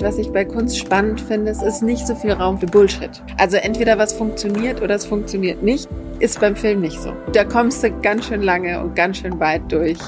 Was 0.00 0.16
ich 0.16 0.30
bei 0.30 0.44
Kunst 0.44 0.78
spannend 0.78 1.20
finde, 1.20 1.50
es 1.50 1.60
ist 1.60 1.82
nicht 1.82 2.06
so 2.06 2.14
viel 2.14 2.30
Raum 2.30 2.56
für 2.56 2.66
Bullshit. 2.66 3.10
Also 3.36 3.56
entweder 3.56 3.98
was 3.98 4.12
funktioniert 4.12 4.80
oder 4.80 4.94
es 4.94 5.04
funktioniert 5.04 5.64
nicht. 5.64 5.88
Ist 6.20 6.40
beim 6.40 6.54
Film 6.54 6.82
nicht 6.82 7.00
so. 7.00 7.16
Da 7.32 7.42
kommst 7.42 7.82
du 7.82 7.90
ganz 8.00 8.28
schön 8.28 8.42
lange 8.42 8.80
und 8.80 8.94
ganz 8.94 9.16
schön 9.16 9.40
weit 9.40 9.62
durch. 9.72 9.98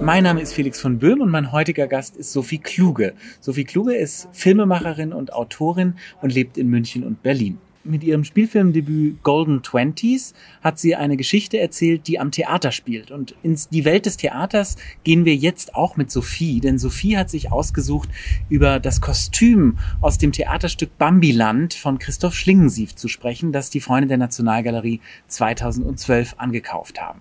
Mein 0.00 0.24
Name 0.24 0.40
ist 0.40 0.54
Felix 0.54 0.80
von 0.80 0.98
Böhm 0.98 1.20
und 1.20 1.30
mein 1.30 1.52
heutiger 1.52 1.86
Gast 1.86 2.16
ist 2.16 2.32
Sophie 2.32 2.58
Kluge. 2.58 3.12
Sophie 3.38 3.62
Kluge 3.62 3.94
ist 3.94 4.28
Filmemacherin 4.32 5.12
und 5.12 5.32
Autorin 5.32 5.94
und 6.20 6.34
lebt 6.34 6.58
in 6.58 6.66
München 6.66 7.04
und 7.04 7.22
Berlin 7.22 7.58
mit 7.84 8.04
ihrem 8.04 8.24
Spielfilmdebüt 8.24 9.22
Golden 9.22 9.62
Twenties 9.62 10.34
hat 10.62 10.78
sie 10.78 10.94
eine 10.94 11.16
Geschichte 11.16 11.58
erzählt, 11.58 12.06
die 12.06 12.18
am 12.18 12.30
Theater 12.30 12.72
spielt. 12.72 13.10
Und 13.10 13.34
in 13.42 13.58
die 13.70 13.84
Welt 13.84 14.06
des 14.06 14.16
Theaters 14.16 14.76
gehen 15.04 15.24
wir 15.24 15.34
jetzt 15.34 15.74
auch 15.74 15.96
mit 15.96 16.10
Sophie, 16.10 16.60
denn 16.60 16.78
Sophie 16.78 17.16
hat 17.16 17.30
sich 17.30 17.50
ausgesucht, 17.50 18.08
über 18.48 18.80
das 18.80 19.00
Kostüm 19.00 19.78
aus 20.00 20.18
dem 20.18 20.32
Theaterstück 20.32 20.96
Bambiland 20.98 21.74
von 21.74 21.98
Christoph 21.98 22.34
Schlingensief 22.34 22.94
zu 22.94 23.08
sprechen, 23.08 23.52
das 23.52 23.70
die 23.70 23.80
Freunde 23.80 24.08
der 24.08 24.18
Nationalgalerie 24.18 25.00
2012 25.28 26.34
angekauft 26.38 27.00
haben. 27.00 27.20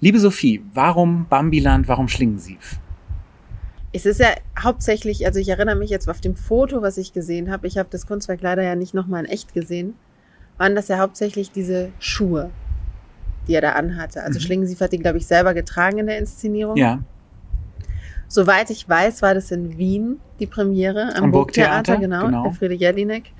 Liebe 0.00 0.18
Sophie, 0.18 0.62
warum 0.72 1.26
Bambiland, 1.28 1.88
warum 1.88 2.08
Schlingensief? 2.08 2.78
Es 3.92 4.06
ist 4.06 4.20
ja 4.20 4.28
hauptsächlich, 4.58 5.26
also 5.26 5.40
ich 5.40 5.48
erinnere 5.48 5.74
mich 5.74 5.90
jetzt 5.90 6.08
auf 6.08 6.20
dem 6.20 6.36
Foto, 6.36 6.80
was 6.82 6.96
ich 6.96 7.12
gesehen 7.12 7.50
habe. 7.50 7.66
Ich 7.66 7.76
habe 7.76 7.88
das 7.90 8.06
Kunstwerk 8.06 8.40
leider 8.40 8.62
ja 8.62 8.76
nicht 8.76 8.94
nochmal 8.94 9.24
in 9.24 9.30
echt 9.30 9.52
gesehen. 9.52 9.94
Waren 10.58 10.76
das 10.76 10.88
ja 10.88 10.98
hauptsächlich 10.98 11.50
diese 11.50 11.88
Schuhe, 11.98 12.50
die 13.48 13.54
er 13.54 13.60
da 13.60 13.72
anhatte. 13.72 14.22
Also 14.22 14.38
mhm. 14.38 14.42
Schlingensief 14.42 14.80
hat 14.80 14.92
die, 14.92 14.98
glaube 14.98 15.18
ich, 15.18 15.26
selber 15.26 15.54
getragen 15.54 15.98
in 15.98 16.06
der 16.06 16.18
Inszenierung. 16.18 16.76
Ja. 16.76 17.00
Soweit 18.28 18.70
ich 18.70 18.88
weiß, 18.88 19.22
war 19.22 19.34
das 19.34 19.50
in 19.50 19.76
Wien 19.76 20.20
die 20.38 20.46
Premiere 20.46 21.16
am, 21.16 21.24
am 21.24 21.32
Burgtheater, 21.32 21.96
genau, 21.96 22.26
genau. 22.26 22.46
Elfriede 22.46 22.74
Jelinek. 22.74 23.32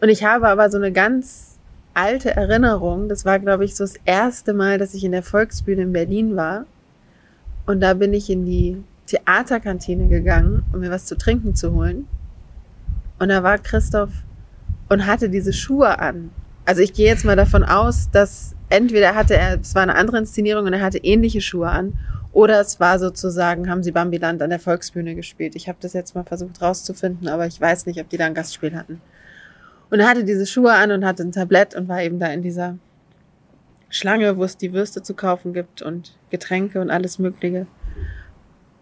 Und 0.00 0.08
ich 0.08 0.24
habe 0.24 0.48
aber 0.48 0.68
so 0.68 0.78
eine 0.78 0.90
ganz 0.90 1.58
alte 1.94 2.34
Erinnerung. 2.34 3.08
Das 3.08 3.24
war, 3.24 3.38
glaube 3.38 3.64
ich, 3.64 3.76
so 3.76 3.84
das 3.84 3.94
erste 4.04 4.52
Mal, 4.52 4.78
dass 4.78 4.94
ich 4.94 5.04
in 5.04 5.12
der 5.12 5.22
Volksbühne 5.22 5.82
in 5.82 5.92
Berlin 5.92 6.34
war. 6.34 6.66
Und 7.66 7.80
da 7.80 7.94
bin 7.94 8.12
ich 8.12 8.28
in 8.28 8.44
die 8.44 8.82
Theaterkantine 9.06 10.08
gegangen, 10.08 10.64
um 10.72 10.80
mir 10.80 10.90
was 10.90 11.06
zu 11.06 11.16
trinken 11.16 11.54
zu 11.54 11.72
holen. 11.72 12.06
Und 13.18 13.28
da 13.28 13.42
war 13.42 13.58
Christoph 13.58 14.12
und 14.88 15.06
hatte 15.06 15.28
diese 15.28 15.52
Schuhe 15.52 15.98
an. 15.98 16.30
Also 16.64 16.82
ich 16.82 16.92
gehe 16.92 17.06
jetzt 17.06 17.24
mal 17.24 17.36
davon 17.36 17.64
aus, 17.64 18.10
dass 18.10 18.54
entweder 18.68 19.14
hatte 19.14 19.36
er, 19.36 19.60
es 19.60 19.74
war 19.74 19.82
eine 19.82 19.94
andere 19.94 20.18
Inszenierung 20.18 20.66
und 20.66 20.72
er 20.72 20.82
hatte 20.82 20.98
ähnliche 20.98 21.40
Schuhe 21.40 21.68
an, 21.68 21.98
oder 22.36 22.60
es 22.60 22.78
war 22.80 22.98
sozusagen, 22.98 23.70
haben 23.70 23.82
sie 23.82 23.92
Bambiland 23.92 24.42
an 24.42 24.50
der 24.50 24.58
Volksbühne 24.58 25.14
gespielt. 25.14 25.56
Ich 25.56 25.68
habe 25.68 25.78
das 25.80 25.94
jetzt 25.94 26.14
mal 26.14 26.22
versucht 26.22 26.60
rauszufinden, 26.60 27.28
aber 27.28 27.46
ich 27.46 27.58
weiß 27.58 27.86
nicht, 27.86 27.98
ob 27.98 28.10
die 28.10 28.18
da 28.18 28.26
ein 28.26 28.34
Gastspiel 28.34 28.76
hatten. 28.76 29.00
Und 29.88 30.00
er 30.00 30.08
hatte 30.10 30.22
diese 30.22 30.44
Schuhe 30.44 30.74
an 30.74 30.90
und 30.90 31.06
hatte 31.06 31.22
ein 31.22 31.32
Tablett 31.32 31.74
und 31.74 31.88
war 31.88 32.02
eben 32.02 32.18
da 32.18 32.26
in 32.26 32.42
dieser 32.42 32.76
Schlange, 33.88 34.36
wo 34.36 34.44
es 34.44 34.58
die 34.58 34.74
Würste 34.74 35.02
zu 35.02 35.14
kaufen 35.14 35.54
gibt 35.54 35.80
und 35.80 36.14
Getränke 36.28 36.78
und 36.82 36.90
alles 36.90 37.18
Mögliche. 37.18 37.66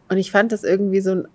Und 0.08 0.18
ich 0.18 0.30
fand 0.30 0.52
das 0.52 0.64
irgendwie 0.64 1.00
so 1.00 1.12
ein 1.12 1.28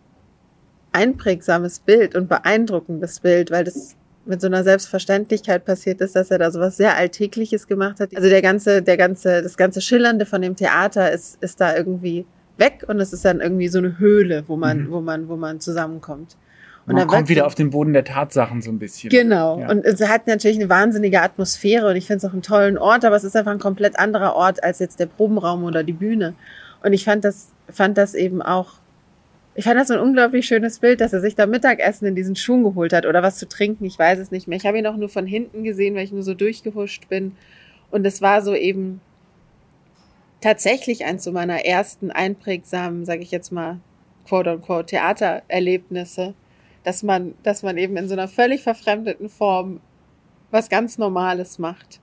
einprägsames 0.91 1.79
Bild 1.79 2.15
und 2.15 2.29
beeindruckendes 2.29 3.19
Bild, 3.19 3.51
weil 3.51 3.63
das 3.63 3.95
mit 4.25 4.41
so 4.41 4.47
einer 4.47 4.63
Selbstverständlichkeit 4.63 5.65
passiert 5.65 6.01
ist, 6.01 6.15
dass 6.15 6.29
er 6.29 6.37
da 6.37 6.51
so 6.51 6.59
was 6.59 6.77
sehr 6.77 6.95
Alltägliches 6.95 7.67
gemacht 7.67 7.99
hat. 7.99 8.15
Also 8.15 8.29
der 8.29 8.41
ganze, 8.41 8.81
der 8.81 8.97
ganze, 8.97 9.41
das 9.41 9.57
ganze 9.57 9.81
Schillernde 9.81 10.25
von 10.25 10.41
dem 10.41 10.55
Theater 10.55 11.11
ist, 11.11 11.41
ist 11.41 11.59
da 11.59 11.75
irgendwie 11.75 12.25
weg 12.57 12.85
und 12.87 12.99
es 12.99 13.13
ist 13.13 13.25
dann 13.25 13.39
irgendwie 13.39 13.69
so 13.69 13.79
eine 13.79 13.97
Höhle, 13.97 14.43
wo 14.47 14.55
man, 14.55 14.83
mhm. 14.85 14.91
wo 14.91 15.01
man, 15.01 15.29
wo 15.29 15.35
man 15.35 15.59
zusammenkommt. 15.59 16.37
Und 16.85 16.95
man 16.95 17.07
kommt 17.07 17.29
wieder 17.29 17.45
auf 17.45 17.55
den 17.55 17.69
Boden 17.69 17.93
der 17.93 18.03
Tatsachen 18.03 18.61
so 18.61 18.71
ein 18.71 18.79
bisschen. 18.79 19.09
Genau. 19.09 19.59
Ja. 19.59 19.69
Und 19.69 19.85
es 19.85 20.01
hat 20.07 20.25
natürlich 20.25 20.57
eine 20.57 20.69
wahnsinnige 20.69 21.21
Atmosphäre 21.21 21.87
und 21.89 21.95
ich 21.95 22.07
finde 22.07 22.17
es 22.17 22.25
auch 22.25 22.33
einen 22.33 22.41
tollen 22.41 22.77
Ort, 22.77 23.05
aber 23.05 23.15
es 23.15 23.23
ist 23.23 23.35
einfach 23.35 23.51
ein 23.51 23.59
komplett 23.59 23.99
anderer 23.99 24.35
Ort 24.35 24.63
als 24.63 24.79
jetzt 24.79 24.99
der 24.99 25.05
Probenraum 25.05 25.63
oder 25.63 25.83
die 25.83 25.93
Bühne. 25.93 26.33
Und 26.83 26.93
ich 26.93 27.03
fand 27.03 27.23
das, 27.23 27.51
fand 27.69 27.97
das 27.97 28.15
eben 28.15 28.41
auch, 28.41 28.73
ich 29.55 29.65
fand 29.65 29.79
das 29.79 29.89
so 29.89 29.93
ein 29.93 29.99
unglaublich 29.99 30.45
schönes 30.45 30.79
Bild, 30.79 31.01
dass 31.01 31.11
er 31.11 31.21
sich 31.21 31.35
da 31.35 31.45
Mittagessen 31.45 32.05
in 32.05 32.15
diesen 32.15 32.35
Schuhen 32.35 32.63
geholt 32.63 32.93
hat 32.93 33.05
oder 33.05 33.21
was 33.21 33.37
zu 33.37 33.47
trinken, 33.47 33.85
ich 33.85 33.99
weiß 33.99 34.19
es 34.19 34.31
nicht 34.31 34.47
mehr. 34.47 34.57
Ich 34.57 34.65
habe 34.65 34.79
ihn 34.79 34.87
auch 34.87 34.95
nur 34.95 35.09
von 35.09 35.25
hinten 35.25 35.63
gesehen, 35.63 35.95
weil 35.95 36.05
ich 36.05 36.11
nur 36.11 36.23
so 36.23 36.33
durchgehuscht 36.33 37.09
bin. 37.09 37.35
Und 37.91 38.05
es 38.05 38.21
war 38.21 38.41
so 38.41 38.55
eben 38.55 39.01
tatsächlich 40.41 41.05
eins 41.05 41.23
so 41.23 41.31
meiner 41.31 41.65
ersten 41.65 42.11
einprägsamen, 42.11 43.05
sage 43.05 43.21
ich 43.21 43.31
jetzt 43.31 43.51
mal, 43.51 43.79
quote 44.25 44.53
unquote, 44.53 44.85
Theatererlebnisse, 44.85 46.33
dass 46.83 47.03
man, 47.03 47.33
dass 47.43 47.63
man 47.63 47.77
eben 47.77 47.97
in 47.97 48.07
so 48.07 48.13
einer 48.13 48.27
völlig 48.27 48.61
verfremdeten 48.61 49.27
Form 49.27 49.81
was 50.51 50.69
ganz 50.69 50.97
Normales 50.97 51.59
macht 51.59 51.99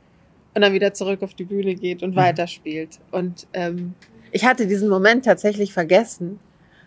und 0.55 0.63
dann 0.63 0.73
wieder 0.73 0.93
zurück 0.95 1.23
auf 1.23 1.35
die 1.35 1.45
Bühne 1.45 1.75
geht 1.75 2.03
und 2.03 2.11
mhm. 2.11 2.17
weiterspielt. 2.17 2.99
Und 3.11 3.47
ähm, 3.53 3.95
ich 4.37 4.45
hatte 4.45 4.67
diesen 4.67 4.91
Moment 4.91 5.25
tatsächlich 5.25 5.73
vergessen, 5.73 6.39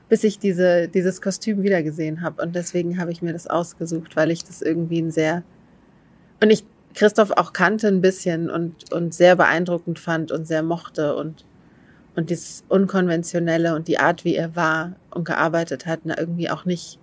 bis 0.08 0.24
ich 0.24 0.38
diese, 0.38 0.88
dieses 0.88 1.20
Kostüm 1.20 1.64
wiedergesehen 1.64 2.22
habe. 2.22 2.44
Und 2.44 2.56
deswegen 2.56 3.00
habe 3.00 3.12
ich 3.12 3.24
mir 3.24 3.34
das 3.34 3.48
ausgesucht, 3.48 4.16
weil 4.16 4.30
ich 4.30 4.44
das 4.44 4.62
irgendwie 4.62 5.02
ein 5.02 5.10
sehr 5.10 5.42
und 6.42 6.52
ich 6.52 6.64
Christoph 6.94 7.32
auch 7.32 7.52
kannte 7.52 7.88
ein 7.88 8.02
bisschen 8.02 8.52
und, 8.52 8.94
und 8.94 9.16
sehr 9.16 9.36
beeindruckend 9.36 9.98
fand 9.98 10.32
und 10.32 10.46
sehr 10.46 10.62
mochte 10.62 11.16
und, 11.16 11.44
und 12.16 12.30
das 12.30 12.64
Unkonventionelle 12.70 13.74
und 13.74 13.88
die 13.88 13.98
Art, 13.98 14.26
wie 14.26 14.36
er 14.36 14.56
war 14.56 14.94
und 15.10 15.26
gearbeitet 15.26 15.88
hat, 15.88 16.02
irgendwie 16.06 16.52
auch 16.52 16.66
nicht 16.66 17.00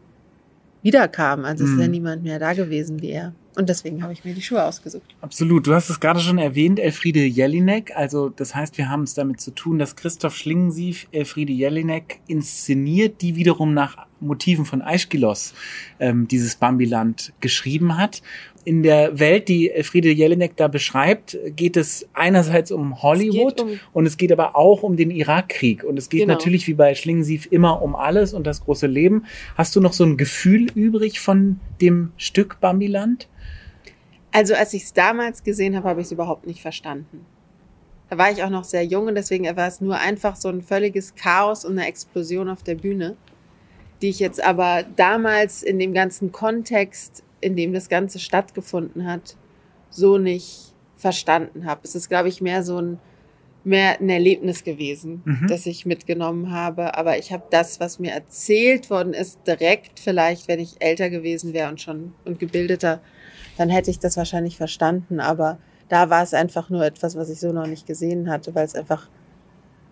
wiederkam. 0.83 1.45
Also 1.45 1.65
es 1.65 1.71
ist 1.71 1.81
ja 1.81 1.87
mhm. 1.87 1.91
niemand 1.91 2.23
mehr 2.23 2.39
da 2.39 2.53
gewesen 2.53 3.03
wie 3.03 3.11
er. 3.11 3.35
Und 3.57 3.71
deswegen 3.71 4.03
habe 4.03 4.13
ich 4.13 4.25
mir 4.25 4.35
die 4.35 4.43
Schuhe 4.43 4.63
ausgesucht. 4.63 5.17
Absolut. 5.23 5.67
Du 5.67 5.75
hast 5.75 5.89
es 5.89 5.99
gerade 5.99 6.21
schon 6.21 6.37
erwähnt, 6.37 6.79
Elfriede 6.79 7.25
Jelinek. 7.25 7.97
Also 7.97 8.29
das 8.29 8.55
heißt, 8.55 8.77
wir 8.77 8.91
haben 8.91 9.03
es 9.05 9.15
damit 9.15 9.41
zu 9.41 9.51
tun, 9.51 9.79
dass 9.79 9.97
Christoph 9.97 10.37
Schlingensief 10.37 11.09
Elfriede 11.11 11.55
Jelinek 11.55 12.21
inszeniert, 12.27 13.23
die 13.23 13.35
wiederum 13.35 13.73
nach 13.73 14.07
Motiven 14.21 14.65
von 14.65 14.83
Aeschylos 14.83 15.55
ähm, 16.01 16.29
dieses 16.29 16.57
Bambiland 16.57 17.33
geschrieben 17.41 17.97
hat 17.99 18.23
in 18.67 18.83
der 18.83 19.21
Welt, 19.21 19.47
die 19.47 19.73
Friede 19.85 20.11
Jelinek 20.11 20.57
da 20.57 20.67
beschreibt, 20.67 21.39
geht 21.55 21.77
es 21.77 22.09
einerseits 22.15 22.73
um 22.73 23.01
Hollywood 23.01 23.61
es 23.61 23.63
um 23.63 23.81
und 23.93 24.07
es 24.07 24.17
geht 24.17 24.33
aber 24.33 24.57
auch 24.57 24.83
um 24.83 24.97
den 24.97 25.13
Irakkrieg. 25.13 25.85
Und 25.85 25.97
es 25.97 26.09
geht 26.09 26.23
genau. 26.23 26.35
natürlich 26.35 26.67
wie 26.67 26.75
bei 26.75 26.97
Schlingensief 26.97 27.47
immer 27.53 27.81
um 27.81 27.95
alles 27.95 28.35
und 28.35 28.45
das 28.45 28.65
große 28.65 28.89
Leben. 28.89 29.25
Hast 29.55 29.77
du 29.77 29.81
noch 29.81 29.93
so 29.93 30.03
ein 30.03 30.17
Gefühl 30.17 30.67
übrig 30.75 31.21
von 31.21 31.61
dem 31.81 32.11
Stück 32.17 32.59
Bambiland? 32.61 33.29
Also 34.33 34.55
als 34.55 34.75
ich 34.75 34.83
es 34.83 34.93
damals 34.93 35.45
gesehen 35.45 35.77
habe, 35.77 35.89
habe 35.89 36.01
ich 36.01 36.07
es 36.07 36.13
überhaupt 36.13 36.45
nicht 36.45 36.61
verstanden. 36.61 37.25
Da 38.11 38.19
war 38.19 38.33
ich 38.33 38.43
auch 38.43 38.51
noch 38.51 38.65
sehr 38.65 38.85
jung 38.85 39.07
und 39.07 39.15
deswegen 39.15 39.45
war 39.57 39.69
es 39.69 39.81
nur 39.81 39.97
einfach 39.97 40.35
so 40.35 40.49
ein 40.49 40.63
völliges 40.63 41.15
Chaos 41.15 41.65
und 41.65 41.79
eine 41.79 41.87
Explosion 41.87 42.49
auf 42.49 42.65
der 42.65 42.75
Bühne, 42.75 43.17
die 44.03 44.09
ich 44.09 44.19
jetzt 44.19 44.43
aber 44.43 44.85
damals 44.97 45.63
in 45.63 45.79
dem 45.79 45.95
ganzen 45.95 46.33
Kontext 46.33 47.23
in 47.41 47.55
dem 47.57 47.73
das 47.73 47.89
Ganze 47.89 48.19
stattgefunden 48.19 49.07
hat, 49.07 49.37
so 49.91 50.19
nicht 50.19 50.75
verstanden 50.97 51.67
habe. 51.67 51.83
Es 51.85 51.95
ist, 51.95 52.09
glaube 52.09 52.29
ich, 52.29 52.41
mehr 52.41 52.63
so 52.63 52.81
ein 52.81 52.99
mehr 53.67 54.01
ein 54.01 54.09
Erlebnis 54.09 54.63
gewesen, 54.63 55.23
mhm. 55.25 55.49
das 55.49 55.67
ich 55.67 55.87
mitgenommen 55.87 56.53
habe. 56.53 56.97
Aber 56.97 57.19
ich 57.19 57.33
habe 57.33 57.43
das, 57.51 57.81
was 57.81 57.99
mir 57.99 58.13
erzählt 58.13 58.91
worden 58.91 59.13
ist, 59.13 59.41
direkt 59.45 59.99
vielleicht, 59.99 60.47
wenn 60.47 60.61
ich 60.61 60.77
älter 60.79 61.11
gewesen 61.11 61.53
wäre 61.53 61.69
und 61.69 61.81
schon 61.81 62.15
und 62.25 62.39
gebildeter, 62.39 63.01
dann 63.59 63.69
hätte 63.69 63.91
ich 63.91 63.99
das 63.99 64.17
wahrscheinlich 64.17 64.57
verstanden. 64.57 65.19
Aber 65.19 65.59
da 65.89 66.11
war 66.11 66.23
es 66.23 66.33
einfach 66.33 66.71
nur 66.71 66.85
etwas, 66.85 67.17
was 67.17 67.29
ich 67.29 67.41
so 67.41 67.51
noch 67.51 67.67
nicht 67.67 67.89
gesehen 67.89 68.31
hatte, 68.31 68.55
weil 68.55 68.65
es 68.65 68.77
einfach 68.77 69.09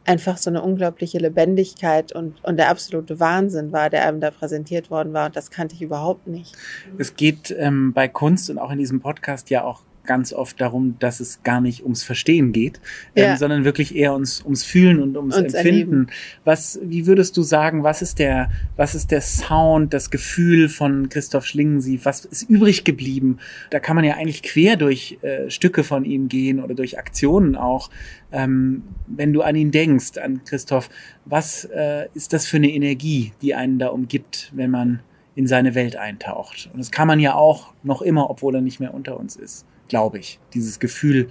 einfach 0.05 0.37
so 0.37 0.51
eine 0.51 0.63
unglaubliche 0.63 1.19
Lebendigkeit 1.19 2.13
und, 2.13 2.43
und 2.45 2.57
der 2.57 2.69
absolute 2.69 3.21
Wahnsinn 3.21 3.73
war, 3.73 3.91
der 3.91 4.07
einem 4.07 4.21
da 4.21 4.31
präsentiert 4.31 4.91
worden 4.91 5.13
war. 5.13 5.27
Und 5.27 5.37
das 5.37 5.51
kannte 5.51 5.75
ich 5.75 5.83
überhaupt 5.83 6.27
nicht. 6.27 6.55
Es 6.99 7.17
geht 7.17 7.55
ähm, 7.57 7.93
bei 7.93 8.09
Kunst 8.09 8.51
und 8.51 8.59
auch 8.59 8.71
in 8.71 8.79
diesem 8.79 9.01
Podcast 9.01 9.51
ja 9.51 9.65
auch 9.65 9.81
ganz 10.05 10.33
oft 10.33 10.61
darum, 10.61 10.97
dass 10.99 11.21
es 11.21 11.43
gar 11.43 11.61
nicht 11.61 11.83
ums 11.83 12.03
Verstehen 12.03 12.53
geht, 12.53 12.81
ähm, 13.15 13.25
ja. 13.25 13.33
ähm, 13.33 13.37
sondern 13.37 13.65
wirklich 13.65 13.95
eher 13.95 14.13
ums, 14.13 14.43
ums 14.43 14.65
Fühlen 14.65 15.01
und 15.01 15.17
ums 15.17 15.37
Uns 15.37 15.55
Empfinden. 15.55 15.69
Erleben. 15.69 16.07
Was, 16.45 16.79
wie 16.83 17.07
würdest 17.07 17.37
du 17.37 17.43
sagen, 17.43 17.83
was 17.83 18.03
ist 18.03 18.19
der, 18.19 18.51
was 18.77 18.95
ist 18.95 19.11
der 19.11 19.21
Sound, 19.21 19.93
das 19.95 20.11
Gefühl 20.11 20.69
von 20.69 21.09
Christoph 21.09 21.47
Schlingensief? 21.47 22.05
Was 22.05 22.25
ist 22.25 22.49
übrig 22.49 22.85
geblieben? 22.85 23.39
Da 23.71 23.81
kann 23.81 23.97
man 23.97 24.05
ja 24.05 24.15
eigentlich 24.15 24.43
quer 24.43 24.77
durch 24.77 25.19
äh, 25.23 25.51
Stücke 25.51 25.85
von 25.85 26.05
ihm 26.05 26.29
gehen 26.29 26.63
oder 26.63 26.75
durch 26.75 26.99
Aktionen 26.99 27.57
auch. 27.57 27.91
Ähm, 28.33 28.83
wenn 29.07 29.33
du 29.33 29.43
an 29.43 29.57
ihn 29.57 29.71
denkst, 29.71 30.19
an 30.19 30.43
Christoph, 30.45 30.91
was 31.25 31.65
äh, 31.65 32.09
ist 32.15 32.33
das 32.33 32.47
für 32.47 32.57
eine 32.57 32.71
Energie, 32.71 33.33
die 33.43 33.55
einen 33.55 33.79
da 33.79 33.89
umgibt, 33.89 34.51
wenn 34.55 34.71
man 34.71 35.01
in 35.37 35.47
seine 35.47 35.75
Welt 35.75 35.97
eintaucht? 35.97 36.69
Und 36.73 36.79
das 36.79 36.91
kann 36.91 37.09
man 37.09 37.21
ja 37.21 37.35
auch 37.35 37.73
noch 37.83 38.03
immer, 38.03 38.31
obwohl 38.31 38.57
er 38.57 38.61
nicht 38.61 38.81
mehr 38.81 38.95
unter 38.95 39.19
uns 39.19 39.37
ist 39.37 39.67
glaube 39.89 40.19
ich, 40.19 40.41
dieses 40.53 40.79
Gefühl 40.79 41.29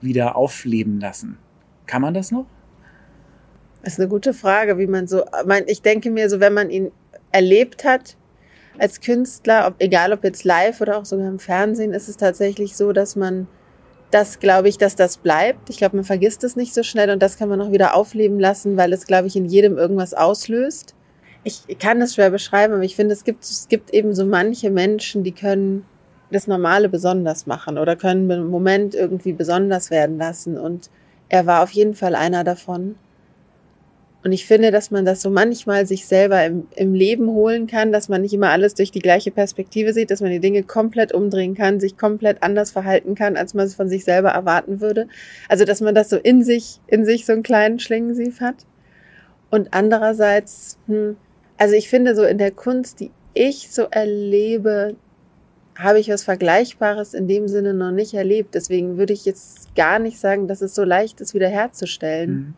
wieder 0.00 0.36
aufleben 0.36 1.00
lassen. 1.00 1.38
Kann 1.86 2.02
man 2.02 2.14
das 2.14 2.30
noch? 2.30 2.46
Das 3.82 3.94
ist 3.94 4.00
eine 4.00 4.08
gute 4.08 4.32
Frage, 4.32 4.78
wie 4.78 4.86
man 4.86 5.06
so, 5.06 5.24
ich 5.66 5.82
denke 5.82 6.10
mir 6.10 6.30
so, 6.30 6.40
wenn 6.40 6.54
man 6.54 6.70
ihn 6.70 6.90
erlebt 7.32 7.84
hat, 7.84 8.16
als 8.78 9.00
Künstler, 9.00 9.66
ob, 9.68 9.74
egal 9.78 10.12
ob 10.12 10.24
jetzt 10.24 10.44
live 10.44 10.80
oder 10.80 10.98
auch 10.98 11.04
sogar 11.04 11.28
im 11.28 11.38
Fernsehen, 11.38 11.92
ist 11.92 12.08
es 12.08 12.16
tatsächlich 12.16 12.76
so, 12.76 12.92
dass 12.92 13.14
man 13.14 13.46
das, 14.10 14.38
glaube 14.38 14.68
ich, 14.68 14.78
dass 14.78 14.96
das 14.96 15.16
bleibt. 15.16 15.70
Ich 15.70 15.76
glaube, 15.76 15.96
man 15.96 16.04
vergisst 16.04 16.44
es 16.44 16.56
nicht 16.56 16.74
so 16.74 16.82
schnell 16.82 17.10
und 17.10 17.22
das 17.22 17.36
kann 17.36 17.48
man 17.48 17.60
auch 17.60 17.72
wieder 17.72 17.94
aufleben 17.94 18.40
lassen, 18.40 18.76
weil 18.76 18.92
es, 18.92 19.06
glaube 19.06 19.26
ich, 19.26 19.36
in 19.36 19.44
jedem 19.44 19.76
irgendwas 19.76 20.14
auslöst. 20.14 20.94
Ich 21.42 21.78
kann 21.78 22.00
das 22.00 22.14
schwer 22.14 22.30
beschreiben, 22.30 22.72
aber 22.74 22.84
ich 22.84 22.96
finde, 22.96 23.12
es 23.12 23.24
gibt, 23.24 23.44
es 23.44 23.68
gibt 23.68 23.92
eben 23.92 24.14
so 24.14 24.24
manche 24.24 24.70
Menschen, 24.70 25.24
die 25.24 25.32
können 25.32 25.84
das 26.34 26.46
Normale 26.46 26.88
besonders 26.88 27.46
machen 27.46 27.78
oder 27.78 27.96
können 27.96 28.30
im 28.30 28.48
Moment 28.48 28.94
irgendwie 28.94 29.32
besonders 29.32 29.90
werden 29.90 30.18
lassen. 30.18 30.58
Und 30.58 30.90
er 31.28 31.46
war 31.46 31.62
auf 31.62 31.70
jeden 31.70 31.94
Fall 31.94 32.14
einer 32.14 32.44
davon. 32.44 32.96
Und 34.24 34.32
ich 34.32 34.46
finde, 34.46 34.70
dass 34.70 34.90
man 34.90 35.04
das 35.04 35.20
so 35.20 35.28
manchmal 35.28 35.86
sich 35.86 36.06
selber 36.06 36.46
im, 36.46 36.66
im 36.76 36.94
Leben 36.94 37.28
holen 37.28 37.66
kann, 37.66 37.92
dass 37.92 38.08
man 38.08 38.22
nicht 38.22 38.32
immer 38.32 38.48
alles 38.48 38.72
durch 38.72 38.90
die 38.90 39.00
gleiche 39.00 39.30
Perspektive 39.30 39.92
sieht, 39.92 40.10
dass 40.10 40.22
man 40.22 40.30
die 40.30 40.40
Dinge 40.40 40.62
komplett 40.62 41.12
umdrehen 41.12 41.54
kann, 41.54 41.78
sich 41.78 41.98
komplett 41.98 42.42
anders 42.42 42.70
verhalten 42.70 43.14
kann, 43.14 43.36
als 43.36 43.52
man 43.52 43.66
es 43.66 43.74
von 43.74 43.90
sich 43.90 44.04
selber 44.04 44.30
erwarten 44.30 44.80
würde. 44.80 45.08
Also, 45.50 45.66
dass 45.66 45.82
man 45.82 45.94
das 45.94 46.08
so 46.08 46.16
in 46.16 46.42
sich, 46.42 46.80
in 46.86 47.04
sich 47.04 47.26
so 47.26 47.34
einen 47.34 47.42
kleinen 47.42 47.78
Schlingensief 47.78 48.40
hat. 48.40 48.64
Und 49.50 49.68
andererseits, 49.74 50.78
hm, 50.86 51.18
also 51.58 51.74
ich 51.74 51.90
finde 51.90 52.16
so 52.16 52.24
in 52.24 52.38
der 52.38 52.50
Kunst, 52.50 53.00
die 53.00 53.10
ich 53.34 53.70
so 53.70 53.82
erlebe, 53.90 54.96
habe 55.76 55.98
ich 55.98 56.08
was 56.08 56.24
Vergleichbares 56.24 57.14
in 57.14 57.26
dem 57.26 57.48
Sinne 57.48 57.74
noch 57.74 57.90
nicht 57.90 58.14
erlebt. 58.14 58.54
Deswegen 58.54 58.96
würde 58.96 59.12
ich 59.12 59.24
jetzt 59.24 59.74
gar 59.74 59.98
nicht 59.98 60.18
sagen, 60.18 60.46
dass 60.46 60.62
es 60.62 60.74
so 60.74 60.84
leicht 60.84 61.20
ist, 61.20 61.34
wiederherzustellen. 61.34 62.30
Mhm 62.30 62.54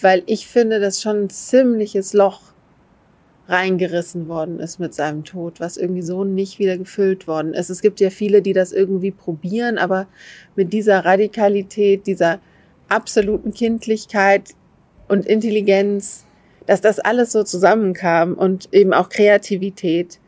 weil 0.00 0.22
ich 0.26 0.46
finde, 0.46 0.80
dass 0.80 1.02
schon 1.02 1.24
ein 1.24 1.30
ziemliches 1.30 2.12
Loch 2.12 2.40
reingerissen 3.48 4.28
worden 4.28 4.60
ist 4.60 4.78
mit 4.78 4.94
seinem 4.94 5.24
Tod, 5.24 5.60
was 5.60 5.76
irgendwie 5.76 6.02
so 6.02 6.24
nicht 6.24 6.58
wieder 6.58 6.78
gefüllt 6.78 7.26
worden 7.26 7.54
ist. 7.54 7.70
Es 7.70 7.82
gibt 7.82 8.00
ja 8.00 8.10
viele, 8.10 8.40
die 8.40 8.52
das 8.52 8.72
irgendwie 8.72 9.10
probieren, 9.10 9.78
aber 9.78 10.06
mit 10.54 10.72
dieser 10.72 11.04
Radikalität, 11.04 12.06
dieser 12.06 12.38
absoluten 12.88 13.52
Kindlichkeit 13.52 14.50
und 15.08 15.26
Intelligenz, 15.26 16.24
dass 16.66 16.80
das 16.80 17.00
alles 17.00 17.32
so 17.32 17.42
zusammenkam 17.42 18.34
und 18.34 18.72
eben 18.72 18.92
auch 18.92 19.08
Kreativität, 19.08 20.20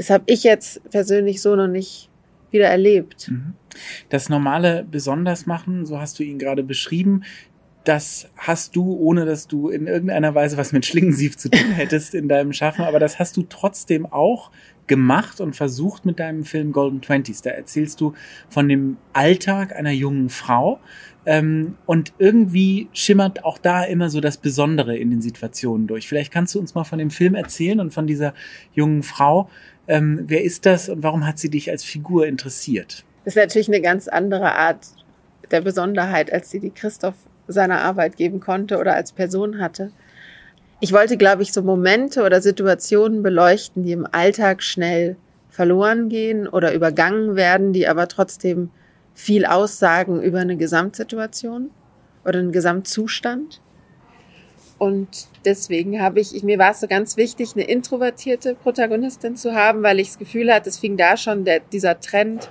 das 0.00 0.08
habe 0.08 0.24
ich 0.28 0.44
jetzt 0.44 0.80
persönlich 0.90 1.42
so 1.42 1.54
noch 1.56 1.68
nicht 1.68 2.08
wieder 2.50 2.68
erlebt. 2.68 3.28
Mhm. 3.30 3.52
Das 4.08 4.30
normale 4.30 4.82
Besondersmachen, 4.90 5.84
so 5.84 6.00
hast 6.00 6.18
du 6.18 6.22
ihn 6.22 6.38
gerade 6.38 6.62
beschrieben, 6.62 7.22
das 7.84 8.30
hast 8.34 8.76
du, 8.76 8.96
ohne 8.96 9.26
dass 9.26 9.46
du 9.46 9.68
in 9.68 9.86
irgendeiner 9.86 10.34
Weise 10.34 10.56
was 10.56 10.72
mit 10.72 10.86
Schlingensief 10.86 11.36
zu 11.36 11.50
tun 11.50 11.72
hättest 11.72 12.14
in 12.14 12.28
deinem 12.28 12.54
Schaffen, 12.54 12.86
aber 12.86 12.98
das 12.98 13.18
hast 13.18 13.36
du 13.36 13.42
trotzdem 13.42 14.06
auch 14.06 14.50
gemacht 14.86 15.38
und 15.38 15.54
versucht 15.54 16.06
mit 16.06 16.18
deinem 16.18 16.44
Film 16.44 16.72
Golden 16.72 17.02
Twenties. 17.02 17.42
Da 17.42 17.50
erzählst 17.50 18.00
du 18.00 18.14
von 18.48 18.70
dem 18.70 18.96
Alltag 19.12 19.76
einer 19.76 19.92
jungen 19.92 20.30
Frau 20.30 20.80
ähm, 21.26 21.76
und 21.84 22.14
irgendwie 22.18 22.88
schimmert 22.94 23.44
auch 23.44 23.58
da 23.58 23.84
immer 23.84 24.08
so 24.08 24.22
das 24.22 24.38
Besondere 24.38 24.96
in 24.96 25.10
den 25.10 25.20
Situationen 25.20 25.86
durch. 25.86 26.08
Vielleicht 26.08 26.32
kannst 26.32 26.54
du 26.54 26.58
uns 26.58 26.74
mal 26.74 26.84
von 26.84 26.98
dem 26.98 27.10
Film 27.10 27.34
erzählen 27.34 27.80
und 27.80 27.92
von 27.92 28.06
dieser 28.06 28.32
jungen 28.72 29.02
Frau. 29.02 29.50
Ähm, 29.90 30.20
wer 30.28 30.44
ist 30.44 30.66
das 30.66 30.88
und 30.88 31.02
warum 31.02 31.26
hat 31.26 31.40
sie 31.40 31.50
dich 31.50 31.68
als 31.68 31.82
Figur 31.82 32.24
interessiert? 32.24 33.04
Das 33.24 33.34
ist 33.34 33.42
natürlich 33.42 33.66
eine 33.66 33.80
ganz 33.80 34.06
andere 34.06 34.54
Art 34.54 34.86
der 35.50 35.62
Besonderheit, 35.62 36.32
als 36.32 36.50
die, 36.50 36.60
die 36.60 36.70
Christoph 36.70 37.16
seiner 37.48 37.80
Arbeit 37.80 38.16
geben 38.16 38.38
konnte 38.38 38.78
oder 38.78 38.94
als 38.94 39.10
Person 39.10 39.60
hatte. 39.60 39.90
Ich 40.78 40.92
wollte, 40.92 41.16
glaube 41.16 41.42
ich, 41.42 41.52
so 41.52 41.60
Momente 41.62 42.22
oder 42.22 42.40
Situationen 42.40 43.24
beleuchten, 43.24 43.82
die 43.82 43.90
im 43.90 44.06
Alltag 44.06 44.62
schnell 44.62 45.16
verloren 45.48 46.08
gehen 46.08 46.46
oder 46.46 46.72
übergangen 46.72 47.34
werden, 47.34 47.72
die 47.72 47.88
aber 47.88 48.06
trotzdem 48.06 48.70
viel 49.12 49.44
aussagen 49.44 50.22
über 50.22 50.38
eine 50.38 50.56
Gesamtsituation 50.56 51.70
oder 52.24 52.38
einen 52.38 52.52
Gesamtzustand. 52.52 53.60
Und 54.80 55.28
deswegen 55.44 56.00
habe 56.00 56.20
ich, 56.20 56.42
mir 56.42 56.58
war 56.58 56.70
es 56.70 56.80
so 56.80 56.88
ganz 56.88 57.18
wichtig, 57.18 57.50
eine 57.54 57.64
introvertierte 57.64 58.54
Protagonistin 58.54 59.36
zu 59.36 59.54
haben, 59.54 59.82
weil 59.82 60.00
ich 60.00 60.08
das 60.08 60.18
Gefühl 60.18 60.52
hatte, 60.52 60.70
es 60.70 60.78
fing 60.78 60.96
da 60.96 61.18
schon 61.18 61.44
der, 61.44 61.60
dieser 61.60 62.00
Trend 62.00 62.50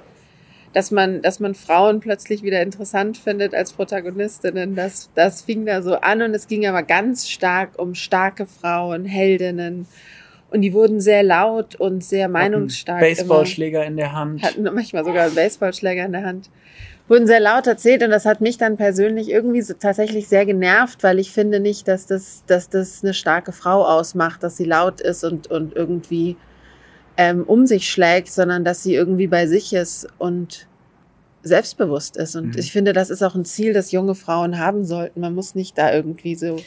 dass 0.73 0.91
man, 0.91 1.21
dass 1.21 1.39
man 1.39 1.55
Frauen 1.55 1.99
plötzlich 1.99 2.43
wieder 2.43 2.61
interessant 2.61 3.17
findet 3.17 3.55
als 3.55 3.73
Protagonistinnen. 3.73 4.75
Das, 4.75 5.09
das 5.15 5.41
fing 5.41 5.65
da 5.65 5.81
so 5.81 5.95
an 5.95 6.21
und 6.21 6.33
es 6.33 6.47
ging 6.47 6.67
aber 6.67 6.83
ganz 6.83 7.27
stark 7.27 7.79
um 7.79 7.95
starke 7.95 8.45
Frauen, 8.45 9.05
Heldinnen. 9.05 9.87
Und 10.51 10.61
die 10.61 10.73
wurden 10.73 10.99
sehr 10.99 11.23
laut 11.23 11.75
und 11.75 12.03
sehr 12.03 12.27
meinungsstark. 12.27 13.01
Baseballschläger 13.01 13.85
in 13.85 13.97
der 13.97 14.13
Hand. 14.13 14.43
Hatten 14.43 14.63
manchmal 14.63 15.05
sogar 15.05 15.25
einen 15.25 15.35
Baseballschläger 15.35 16.05
in 16.05 16.11
der 16.11 16.23
Hand. 16.23 16.49
Wurden 17.09 17.27
sehr 17.27 17.39
laut 17.39 17.65
erzählt 17.65 18.03
und 18.03 18.11
das 18.11 18.25
hat 18.25 18.39
mich 18.39 18.57
dann 18.57 18.77
persönlich 18.77 19.29
irgendwie 19.29 19.61
so 19.61 19.73
tatsächlich 19.73 20.27
sehr 20.27 20.45
genervt, 20.45 21.01
weil 21.03 21.17
ich 21.17 21.31
finde 21.31 21.59
nicht, 21.59 21.87
dass 21.87 22.05
das, 22.05 22.43
dass 22.45 22.69
das 22.69 23.03
eine 23.03 23.15
starke 23.15 23.51
Frau 23.51 23.83
ausmacht, 23.83 24.43
dass 24.43 24.57
sie 24.57 24.65
laut 24.65 25.01
ist 25.01 25.23
und, 25.23 25.47
und 25.47 25.75
irgendwie 25.75 26.37
ähm, 27.17 27.43
um 27.45 27.65
sich 27.65 27.89
schlägt, 27.89 28.31
sondern 28.31 28.63
dass 28.63 28.83
sie 28.83 28.93
irgendwie 28.93 29.27
bei 29.27 29.47
sich 29.47 29.73
ist 29.73 30.07
und 30.19 30.67
selbstbewusst 31.41 32.15
ist. 32.15 32.35
Und 32.35 32.53
mhm. 32.53 32.59
ich 32.59 32.71
finde, 32.71 32.93
das 32.93 33.09
ist 33.09 33.23
auch 33.23 33.35
ein 33.35 33.45
Ziel, 33.45 33.73
das 33.73 33.91
junge 33.91 34.15
Frauen 34.15 34.59
haben 34.59 34.85
sollten. 34.85 35.19
Man 35.19 35.33
muss 35.33 35.55
nicht 35.55 35.77
da 35.77 35.93
irgendwie 35.93 36.35
so 36.35 36.57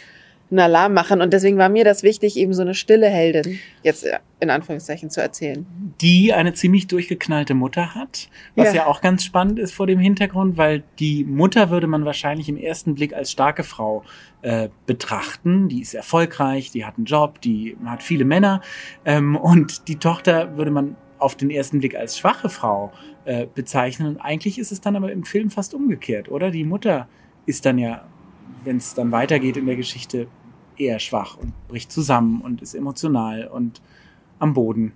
einen 0.53 0.61
Alarm 0.61 0.95
machen. 0.95 1.21
Und 1.21 1.33
deswegen 1.33 1.59
war 1.59 1.69
mir 1.69 1.85
das 1.85 2.03
wichtig, 2.03 2.37
eben 2.37 2.53
so 2.53 2.63
eine 2.63 2.75
stille 2.75 3.09
Heldin 3.09 3.59
jetzt 3.83 4.07
in 4.39 4.51
Anführungszeichen 4.51 5.11
zu 5.11 5.21
erzählen. 5.21 5.67
Die 6.01 6.33
eine 6.33 6.53
ziemlich 6.53 6.87
durchgeknallte 6.87 7.55
Mutter 7.55 7.95
hat, 7.95 8.29
was 8.55 8.69
ja. 8.69 8.83
ja 8.83 8.87
auch 8.87 9.01
ganz 9.01 9.25
spannend 9.25 9.59
ist 9.59 9.73
vor 9.73 9.87
dem 9.87 9.99
Hintergrund, 9.99 10.57
weil 10.57 10.85
die 10.99 11.25
Mutter 11.25 11.71
würde 11.71 11.87
man 11.87 12.05
wahrscheinlich 12.05 12.49
im 12.49 12.57
ersten 12.57 12.95
Blick 12.95 13.15
als 13.15 13.33
starke 13.33 13.65
Frau 13.65 14.05
äh, 14.43 14.69
betrachten. 14.87 15.69
Die 15.69 15.81
ist 15.81 15.95
erfolgreich, 15.95 16.71
die 16.71 16.85
hat 16.85 16.97
einen 16.97 17.07
Job, 17.07 17.41
die 17.41 17.77
hat 17.85 18.03
viele 18.03 18.25
Männer. 18.25 18.61
Ähm, 19.05 19.37
und 19.37 19.89
die 19.89 19.97
Tochter 19.97 20.57
würde 20.57 20.71
man 20.71 20.97
auf 21.19 21.37
den 21.37 21.51
ersten 21.51 21.79
Blick 21.79 21.95
als 21.95 22.19
schwache 22.19 22.49
Frau 22.49 22.93
äh, 23.25 23.47
bezeichnen. 23.55 24.09
Und 24.09 24.21
eigentlich 24.21 24.59
ist 24.59 24.73
es 24.73 24.81
dann 24.81 24.97
aber 24.97 25.13
im 25.13 25.25
Film 25.25 25.51
fast 25.51 25.73
umgekehrt, 25.73 26.29
oder? 26.29 26.51
Die 26.51 26.65
Mutter 26.65 27.09
ist 27.47 27.65
dann 27.65 27.79
ja, 27.79 28.05
wenn 28.65 28.77
es 28.77 28.95
dann 28.95 29.13
weitergeht 29.13 29.57
in 29.57 29.67
der 29.67 29.77
Geschichte, 29.77 30.27
eher 30.77 30.99
schwach 30.99 31.37
und 31.37 31.53
bricht 31.69 31.93
zusammen 31.93 32.41
und 32.41 32.63
ist 32.63 32.75
emotional 32.75 33.47
und 33.47 33.81
am 34.39 34.55
Boden. 34.55 34.93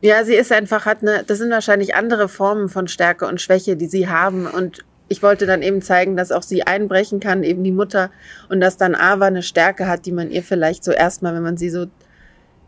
Ja, 0.00 0.24
sie 0.24 0.34
ist 0.34 0.52
einfach, 0.52 0.86
hat 0.86 1.02
eine, 1.02 1.24
das 1.24 1.38
sind 1.38 1.50
wahrscheinlich 1.50 1.94
andere 1.94 2.28
Formen 2.28 2.68
von 2.68 2.86
Stärke 2.86 3.26
und 3.26 3.40
Schwäche, 3.40 3.76
die 3.76 3.86
sie 3.86 4.08
haben. 4.08 4.46
Und 4.46 4.84
ich 5.08 5.22
wollte 5.22 5.46
dann 5.46 5.62
eben 5.62 5.80
zeigen, 5.82 6.16
dass 6.16 6.32
auch 6.32 6.42
sie 6.42 6.64
einbrechen 6.64 7.18
kann, 7.18 7.42
eben 7.42 7.64
die 7.64 7.72
Mutter, 7.72 8.10
und 8.48 8.60
dass 8.60 8.76
dann 8.76 8.94
Ava 8.94 9.26
eine 9.26 9.42
Stärke 9.42 9.88
hat, 9.88 10.04
die 10.06 10.12
man 10.12 10.30
ihr 10.30 10.42
vielleicht 10.42 10.84
so 10.84 10.92
erstmal, 10.92 11.34
wenn 11.34 11.42
man 11.42 11.56
sie 11.56 11.70
so 11.70 11.86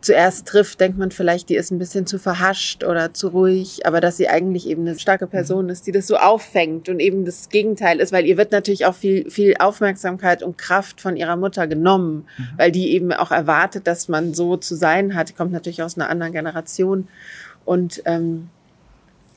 zuerst 0.00 0.46
trifft, 0.46 0.80
denkt 0.80 0.98
man 0.98 1.10
vielleicht, 1.10 1.48
die 1.48 1.56
ist 1.56 1.70
ein 1.70 1.78
bisschen 1.78 2.06
zu 2.06 2.18
verhascht 2.18 2.84
oder 2.84 3.12
zu 3.14 3.28
ruhig, 3.28 3.84
aber 3.84 4.00
dass 4.00 4.16
sie 4.16 4.28
eigentlich 4.28 4.68
eben 4.68 4.86
eine 4.86 4.98
starke 4.98 5.26
Person 5.26 5.64
mhm. 5.64 5.70
ist, 5.70 5.86
die 5.86 5.92
das 5.92 6.06
so 6.06 6.16
auffängt 6.16 6.88
und 6.88 7.00
eben 7.00 7.24
das 7.24 7.48
Gegenteil 7.48 7.98
ist, 7.98 8.12
weil 8.12 8.24
ihr 8.24 8.36
wird 8.36 8.52
natürlich 8.52 8.86
auch 8.86 8.94
viel, 8.94 9.28
viel 9.30 9.56
Aufmerksamkeit 9.58 10.42
und 10.42 10.56
Kraft 10.56 11.00
von 11.00 11.16
ihrer 11.16 11.36
Mutter 11.36 11.66
genommen, 11.66 12.26
mhm. 12.36 12.48
weil 12.56 12.70
die 12.70 12.92
eben 12.92 13.12
auch 13.12 13.32
erwartet, 13.32 13.86
dass 13.86 14.08
man 14.08 14.34
so 14.34 14.56
zu 14.56 14.76
sein 14.76 15.14
hat. 15.14 15.30
Die 15.30 15.32
kommt 15.32 15.52
natürlich 15.52 15.82
aus 15.82 15.96
einer 15.96 16.08
anderen 16.08 16.32
Generation 16.32 17.08
und 17.64 18.02
ähm, 18.04 18.50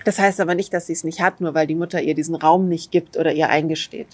das 0.06 0.20
heißt 0.20 0.40
aber 0.40 0.56
nicht, 0.56 0.74
dass 0.74 0.88
sie 0.88 0.94
es 0.94 1.04
nicht 1.04 1.22
hat, 1.22 1.42
nur 1.42 1.54
weil 1.54 1.68
die 1.68 1.76
Mutter 1.76 2.02
ihr 2.02 2.16
diesen 2.16 2.36
Raum 2.36 2.68
nicht 2.68 2.92
gibt 2.92 3.18
oder 3.18 3.34
ihr 3.34 3.50
eingesteht. 3.50 4.08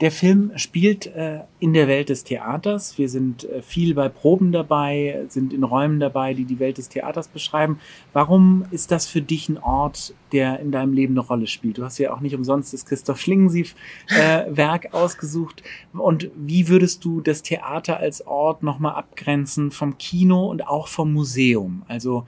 Der 0.00 0.10
Film 0.10 0.52
spielt 0.56 1.06
äh, 1.08 1.40
in 1.58 1.74
der 1.74 1.86
Welt 1.86 2.08
des 2.08 2.24
Theaters. 2.24 2.96
Wir 2.96 3.10
sind 3.10 3.44
äh, 3.44 3.60
viel 3.60 3.94
bei 3.94 4.08
Proben 4.08 4.50
dabei, 4.50 5.26
sind 5.28 5.52
in 5.52 5.62
Räumen 5.62 6.00
dabei, 6.00 6.32
die 6.32 6.46
die 6.46 6.58
Welt 6.58 6.78
des 6.78 6.88
Theaters 6.88 7.28
beschreiben. 7.28 7.78
Warum 8.14 8.64
ist 8.70 8.92
das 8.92 9.06
für 9.06 9.20
dich 9.20 9.50
ein 9.50 9.58
Ort, 9.58 10.14
der 10.32 10.58
in 10.60 10.72
deinem 10.72 10.94
Leben 10.94 11.12
eine 11.12 11.26
Rolle 11.26 11.46
spielt? 11.46 11.76
Du 11.76 11.84
hast 11.84 11.98
ja 11.98 12.14
auch 12.14 12.20
nicht 12.20 12.34
umsonst 12.34 12.72
das 12.72 12.86
Christoph 12.86 13.20
Schlingensief-Werk 13.20 14.86
äh, 14.86 14.88
ausgesucht. 14.92 15.62
Und 15.92 16.30
wie 16.34 16.68
würdest 16.68 17.04
du 17.04 17.20
das 17.20 17.42
Theater 17.42 17.98
als 17.98 18.26
Ort 18.26 18.62
nochmal 18.62 18.94
abgrenzen 18.94 19.70
vom 19.70 19.98
Kino 19.98 20.46
und 20.46 20.66
auch 20.66 20.88
vom 20.88 21.12
Museum? 21.12 21.82
Also 21.88 22.26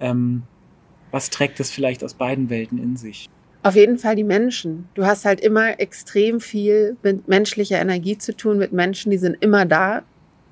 ähm, 0.00 0.44
was 1.10 1.28
trägt 1.28 1.60
das 1.60 1.70
vielleicht 1.70 2.02
aus 2.02 2.14
beiden 2.14 2.48
Welten 2.48 2.78
in 2.78 2.96
sich? 2.96 3.28
Auf 3.62 3.76
jeden 3.76 3.98
Fall 3.98 4.16
die 4.16 4.24
Menschen. 4.24 4.88
Du 4.94 5.04
hast 5.04 5.24
halt 5.24 5.40
immer 5.40 5.78
extrem 5.78 6.40
viel 6.40 6.96
mit 7.02 7.28
menschlicher 7.28 7.78
Energie 7.80 8.16
zu 8.16 8.34
tun, 8.34 8.58
mit 8.58 8.72
Menschen, 8.72 9.10
die 9.10 9.18
sind 9.18 9.36
immer 9.40 9.66
da. 9.66 10.02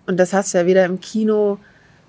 Und 0.06 0.18
das 0.18 0.32
hast 0.32 0.52
du 0.52 0.58
ja 0.58 0.66
weder 0.66 0.84
im 0.84 1.00
Kino 1.00 1.58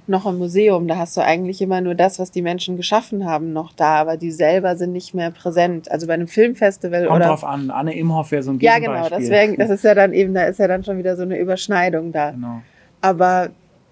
noch 0.07 0.25
im 0.25 0.37
Museum. 0.37 0.87
Da 0.87 0.97
hast 0.97 1.15
du 1.15 1.21
eigentlich 1.21 1.61
immer 1.61 1.79
nur 1.79 1.95
das, 1.95 2.19
was 2.19 2.31
die 2.31 2.41
Menschen 2.41 2.75
geschaffen 2.75 3.25
haben, 3.25 3.53
noch 3.53 3.71
da, 3.73 3.95
aber 3.95 4.17
die 4.17 4.31
selber 4.31 4.75
sind 4.75 4.91
nicht 4.91 5.13
mehr 5.13 5.31
präsent. 5.31 5.89
Also 5.89 6.07
bei 6.07 6.15
einem 6.15 6.27
Filmfestival 6.27 7.05
Kommt 7.05 7.17
oder. 7.17 7.27
drauf 7.27 7.43
an. 7.45 7.69
Anne 7.69 7.95
Imhoff 7.95 8.31
wäre 8.31 8.43
so 8.43 8.51
ein 8.51 8.59
Ja, 8.59 8.79
genau. 8.79 9.09
Wär, 9.09 9.55
das 9.55 9.69
ist 9.69 9.83
ja 9.83 9.95
dann 9.95 10.13
eben, 10.13 10.33
da 10.33 10.45
ist 10.45 10.59
ja 10.59 10.67
dann 10.67 10.83
schon 10.83 10.97
wieder 10.97 11.15
so 11.15 11.23
eine 11.23 11.37
Überschneidung 11.37 12.11
da. 12.11 12.31
Genau. 12.31 12.61
Aber 13.01 13.49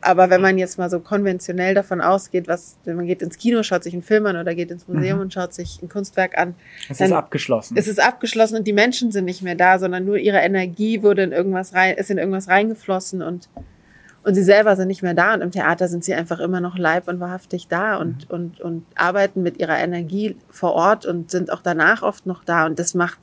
aber 0.08 0.30
wenn 0.30 0.40
man 0.40 0.58
jetzt 0.58 0.78
mal 0.78 0.90
so 0.90 1.02
konventionell 1.02 1.74
davon 1.74 2.00
ausgeht, 2.00 2.48
was, 2.48 2.78
wenn 2.86 2.96
man 2.96 3.08
geht 3.08 3.22
ins 3.22 3.38
Kino, 3.38 3.62
schaut 3.62 3.84
sich 3.84 3.92
einen 3.94 4.04
Film 4.04 4.26
an 4.26 4.38
oder 4.38 4.56
geht 4.56 4.72
ins 4.72 4.88
Museum 4.88 5.18
mhm. 5.18 5.24
und 5.24 5.34
schaut 5.34 5.54
sich 5.54 5.82
ein 5.82 5.90
Kunstwerk 5.90 6.38
an. 6.38 6.56
Es 6.90 7.02
ist 7.02 7.12
abgeschlossen. 7.12 7.76
Es 7.78 7.90
ist 7.90 8.00
abgeschlossen 8.00 8.56
und 8.56 8.68
die 8.68 8.74
Menschen 8.74 9.12
sind 9.12 9.26
nicht 9.26 9.42
mehr 9.42 9.56
da, 9.56 9.80
sondern 9.80 10.06
nur 10.06 10.18
ihre 10.18 10.38
Energie 10.38 11.04
wurde 11.04 11.24
in 11.24 11.34
irgendwas 11.34 11.74
rein, 11.74 11.96
ist 11.98 12.10
in 12.10 12.18
irgendwas 12.18 12.48
reingeflossen 12.48 13.22
und, 13.22 13.50
und 14.24 14.34
sie 14.34 14.44
selber 14.44 14.78
sind 14.78 14.88
nicht 14.88 15.04
mehr 15.04 15.14
da. 15.14 15.34
Und 15.34 15.42
im 15.42 15.52
Theater 15.52 15.90
sind 15.90 16.06
sie 16.06 16.14
einfach 16.14 16.40
immer 16.40 16.62
noch 16.62 16.78
leib 16.78 17.10
und 17.10 17.20
wahrhaftig 17.20 17.68
da 17.68 17.98
und, 17.98 18.30
mhm. 18.30 18.36
und, 18.36 18.62
und 18.62 18.86
arbeiten 18.96 19.44
mit 19.44 19.60
ihrer 19.60 19.78
Energie 19.78 20.38
vor 20.50 20.72
Ort 20.72 21.06
und 21.06 21.32
sind 21.32 21.52
auch 21.52 21.62
danach 21.62 22.02
oft 22.02 22.26
noch 22.26 22.46
da. 22.46 22.66
Und 22.66 22.80
das 22.80 22.94
macht, 22.94 23.20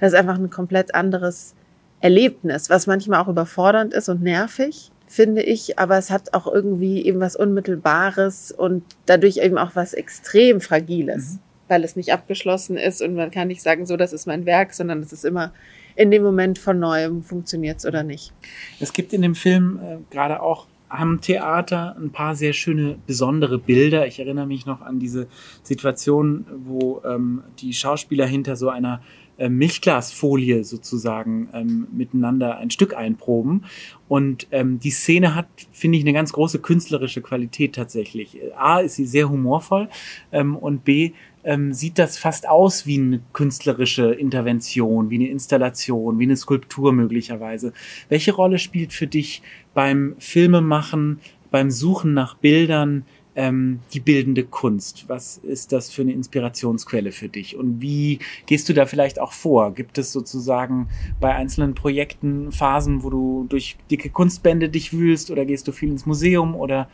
das 0.00 0.12
ist 0.12 0.18
einfach 0.18 0.36
ein 0.36 0.50
komplett 0.50 0.96
anderes 0.96 1.54
Erlebnis, 2.00 2.70
was 2.70 2.88
manchmal 2.88 3.20
auch 3.20 3.28
überfordernd 3.28 3.94
ist 3.94 4.08
und 4.08 4.20
nervig 4.20 4.90
finde 5.14 5.42
ich, 5.42 5.78
aber 5.78 5.96
es 5.96 6.10
hat 6.10 6.34
auch 6.34 6.52
irgendwie 6.52 7.06
eben 7.06 7.20
was 7.20 7.36
Unmittelbares 7.36 8.50
und 8.50 8.82
dadurch 9.06 9.36
eben 9.36 9.58
auch 9.58 9.70
was 9.74 9.94
extrem 9.94 10.60
Fragiles, 10.60 11.34
mhm. 11.34 11.38
weil 11.68 11.84
es 11.84 11.94
nicht 11.94 12.12
abgeschlossen 12.12 12.76
ist 12.76 13.00
und 13.00 13.14
man 13.14 13.30
kann 13.30 13.46
nicht 13.46 13.62
sagen, 13.62 13.86
so, 13.86 13.96
das 13.96 14.12
ist 14.12 14.26
mein 14.26 14.44
Werk, 14.44 14.74
sondern 14.74 15.00
es 15.00 15.12
ist 15.12 15.24
immer 15.24 15.52
in 15.94 16.10
dem 16.10 16.24
Moment 16.24 16.58
von 16.58 16.80
neuem, 16.80 17.22
funktioniert 17.22 17.78
es 17.78 17.86
oder 17.86 18.02
nicht. 18.02 18.32
Es 18.80 18.92
gibt 18.92 19.12
in 19.12 19.22
dem 19.22 19.36
Film 19.36 19.78
äh, 19.80 19.98
gerade 20.12 20.42
auch 20.42 20.66
am 20.88 21.20
Theater 21.20 21.96
ein 21.96 22.10
paar 22.10 22.34
sehr 22.34 22.52
schöne, 22.52 22.96
besondere 23.06 23.58
Bilder. 23.58 24.06
Ich 24.06 24.18
erinnere 24.18 24.46
mich 24.46 24.66
noch 24.66 24.80
an 24.80 24.98
diese 24.98 25.28
Situation, 25.62 26.44
wo 26.64 27.02
ähm, 27.04 27.42
die 27.60 27.72
Schauspieler 27.72 28.26
hinter 28.26 28.56
so 28.56 28.68
einer 28.68 29.00
äh, 29.38 29.48
Milchglasfolie 29.48 30.64
sozusagen 30.64 31.48
ähm, 31.52 31.88
miteinander 31.92 32.58
ein 32.58 32.70
Stück 32.70 32.96
einproben. 32.96 33.64
Und 34.08 34.46
ähm, 34.50 34.78
die 34.78 34.90
Szene 34.90 35.34
hat, 35.34 35.48
finde 35.72 35.98
ich, 35.98 36.04
eine 36.04 36.12
ganz 36.12 36.32
große 36.32 36.60
künstlerische 36.60 37.20
Qualität 37.20 37.74
tatsächlich. 37.74 38.38
A 38.56 38.80
ist 38.80 38.96
sie 38.96 39.06
sehr 39.06 39.28
humorvoll 39.28 39.88
ähm, 40.32 40.56
und 40.56 40.84
B 40.84 41.12
ähm, 41.44 41.72
sieht 41.72 41.98
das 41.98 42.16
fast 42.18 42.48
aus 42.48 42.86
wie 42.86 42.98
eine 42.98 43.20
künstlerische 43.32 44.12
Intervention, 44.12 45.10
wie 45.10 45.16
eine 45.16 45.28
Installation, 45.28 46.18
wie 46.18 46.24
eine 46.24 46.36
Skulptur 46.36 46.92
möglicherweise. 46.92 47.72
Welche 48.08 48.32
Rolle 48.32 48.58
spielt 48.58 48.92
für 48.92 49.06
dich 49.06 49.42
beim 49.74 50.14
Filmemachen, 50.18 51.20
beim 51.50 51.70
Suchen 51.70 52.14
nach 52.14 52.36
Bildern 52.36 53.04
ähm, 53.36 53.80
die 53.92 54.00
bildende 54.00 54.44
Kunst? 54.44 55.04
Was 55.08 55.38
ist 55.38 55.72
das 55.72 55.90
für 55.90 56.02
eine 56.02 56.12
Inspirationsquelle 56.12 57.12
für 57.12 57.28
dich? 57.28 57.56
Und 57.56 57.80
wie 57.80 58.18
gehst 58.46 58.68
du 58.68 58.72
da 58.72 58.86
vielleicht 58.86 59.20
auch 59.20 59.32
vor? 59.32 59.74
Gibt 59.74 59.98
es 59.98 60.12
sozusagen 60.12 60.88
bei 61.20 61.34
einzelnen 61.34 61.74
Projekten 61.74 62.52
Phasen, 62.52 63.02
wo 63.02 63.10
du 63.10 63.46
durch 63.48 63.76
dicke 63.90 64.10
Kunstbände 64.10 64.68
dich 64.68 64.92
wühlst 64.92 65.30
oder 65.30 65.44
gehst 65.44 65.66
du 65.68 65.72
viel 65.72 65.90
ins 65.90 66.06
Museum 66.06 66.54
oder 66.54 66.88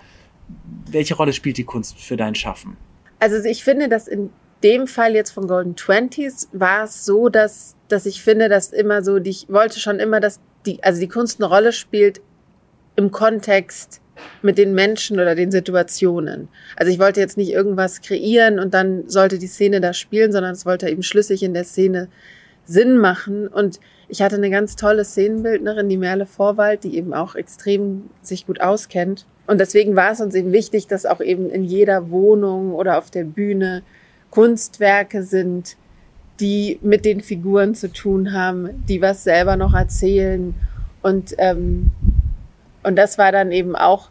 welche 0.90 1.14
Rolle 1.14 1.32
spielt 1.32 1.58
die 1.58 1.64
Kunst 1.64 1.98
für 1.98 2.16
dein 2.16 2.34
Schaffen? 2.34 2.76
Also 3.18 3.36
ich 3.46 3.62
finde, 3.62 3.88
dass 3.88 4.08
in 4.08 4.30
dem 4.62 4.86
Fall 4.86 5.14
jetzt 5.14 5.30
von 5.30 5.46
Golden 5.46 5.76
Twenties 5.76 6.48
war 6.52 6.84
es 6.84 7.04
so, 7.04 7.28
dass, 7.28 7.76
dass 7.88 8.06
ich 8.06 8.22
finde, 8.22 8.48
dass 8.48 8.72
immer 8.72 9.02
so, 9.02 9.16
ich 9.16 9.46
wollte 9.48 9.78
schon 9.78 9.98
immer, 9.98 10.20
dass 10.20 10.40
die, 10.66 10.82
also 10.82 11.00
die 11.00 11.08
Kunst 11.08 11.40
eine 11.40 11.48
Rolle 11.48 11.72
spielt 11.72 12.20
im 12.96 13.10
Kontext 13.10 14.00
mit 14.42 14.58
den 14.58 14.74
Menschen 14.74 15.20
oder 15.20 15.34
den 15.34 15.50
Situationen. 15.50 16.48
Also 16.76 16.92
ich 16.92 16.98
wollte 16.98 17.20
jetzt 17.20 17.36
nicht 17.36 17.50
irgendwas 17.50 18.00
kreieren 18.00 18.58
und 18.58 18.74
dann 18.74 19.08
sollte 19.08 19.38
die 19.38 19.46
Szene 19.46 19.80
da 19.80 19.92
spielen, 19.92 20.32
sondern 20.32 20.52
es 20.52 20.66
wollte 20.66 20.88
eben 20.88 21.02
schlüssig 21.02 21.42
in 21.42 21.54
der 21.54 21.64
Szene 21.64 22.08
Sinn 22.64 22.98
machen. 22.98 23.48
Und 23.48 23.80
ich 24.08 24.22
hatte 24.22 24.36
eine 24.36 24.50
ganz 24.50 24.76
tolle 24.76 25.04
Szenenbildnerin, 25.04 25.88
die 25.88 25.96
Merle 25.96 26.26
Vorwald, 26.26 26.84
die 26.84 26.96
eben 26.96 27.12
auch 27.12 27.34
extrem 27.34 28.10
sich 28.22 28.46
gut 28.46 28.60
auskennt. 28.60 29.26
Und 29.46 29.58
deswegen 29.58 29.96
war 29.96 30.12
es 30.12 30.20
uns 30.20 30.34
eben 30.34 30.52
wichtig, 30.52 30.86
dass 30.86 31.06
auch 31.06 31.20
eben 31.20 31.50
in 31.50 31.64
jeder 31.64 32.10
Wohnung 32.10 32.72
oder 32.72 32.98
auf 32.98 33.10
der 33.10 33.24
Bühne 33.24 33.82
Kunstwerke 34.30 35.24
sind, 35.24 35.76
die 36.38 36.78
mit 36.82 37.04
den 37.04 37.20
Figuren 37.20 37.74
zu 37.74 37.92
tun 37.92 38.32
haben, 38.32 38.84
die 38.88 39.02
was 39.02 39.24
selber 39.24 39.56
noch 39.56 39.74
erzählen. 39.74 40.54
Und 41.02 41.34
ähm, 41.38 41.90
und 42.82 42.96
das 42.96 43.18
war 43.18 43.32
dann 43.32 43.52
eben 43.52 43.76
auch 43.76 44.10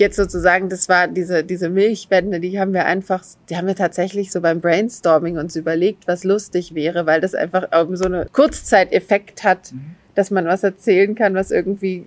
jetzt 0.00 0.16
sozusagen, 0.16 0.68
das 0.68 0.88
war 0.88 1.06
diese, 1.06 1.44
diese 1.44 1.68
Milchwände, 1.68 2.40
die 2.40 2.58
haben 2.58 2.72
wir 2.72 2.86
einfach, 2.86 3.22
die 3.48 3.56
haben 3.56 3.68
wir 3.68 3.76
tatsächlich 3.76 4.32
so 4.32 4.40
beim 4.40 4.60
Brainstorming 4.60 5.38
uns 5.38 5.54
überlegt, 5.54 6.08
was 6.08 6.24
lustig 6.24 6.74
wäre, 6.74 7.06
weil 7.06 7.20
das 7.20 7.34
einfach 7.34 7.68
so 7.92 8.04
einen 8.06 8.32
Kurzzeiteffekt 8.32 9.44
hat, 9.44 9.72
mhm. 9.72 9.94
dass 10.14 10.30
man 10.30 10.46
was 10.46 10.64
erzählen 10.64 11.14
kann, 11.14 11.34
was 11.34 11.50
irgendwie 11.50 12.06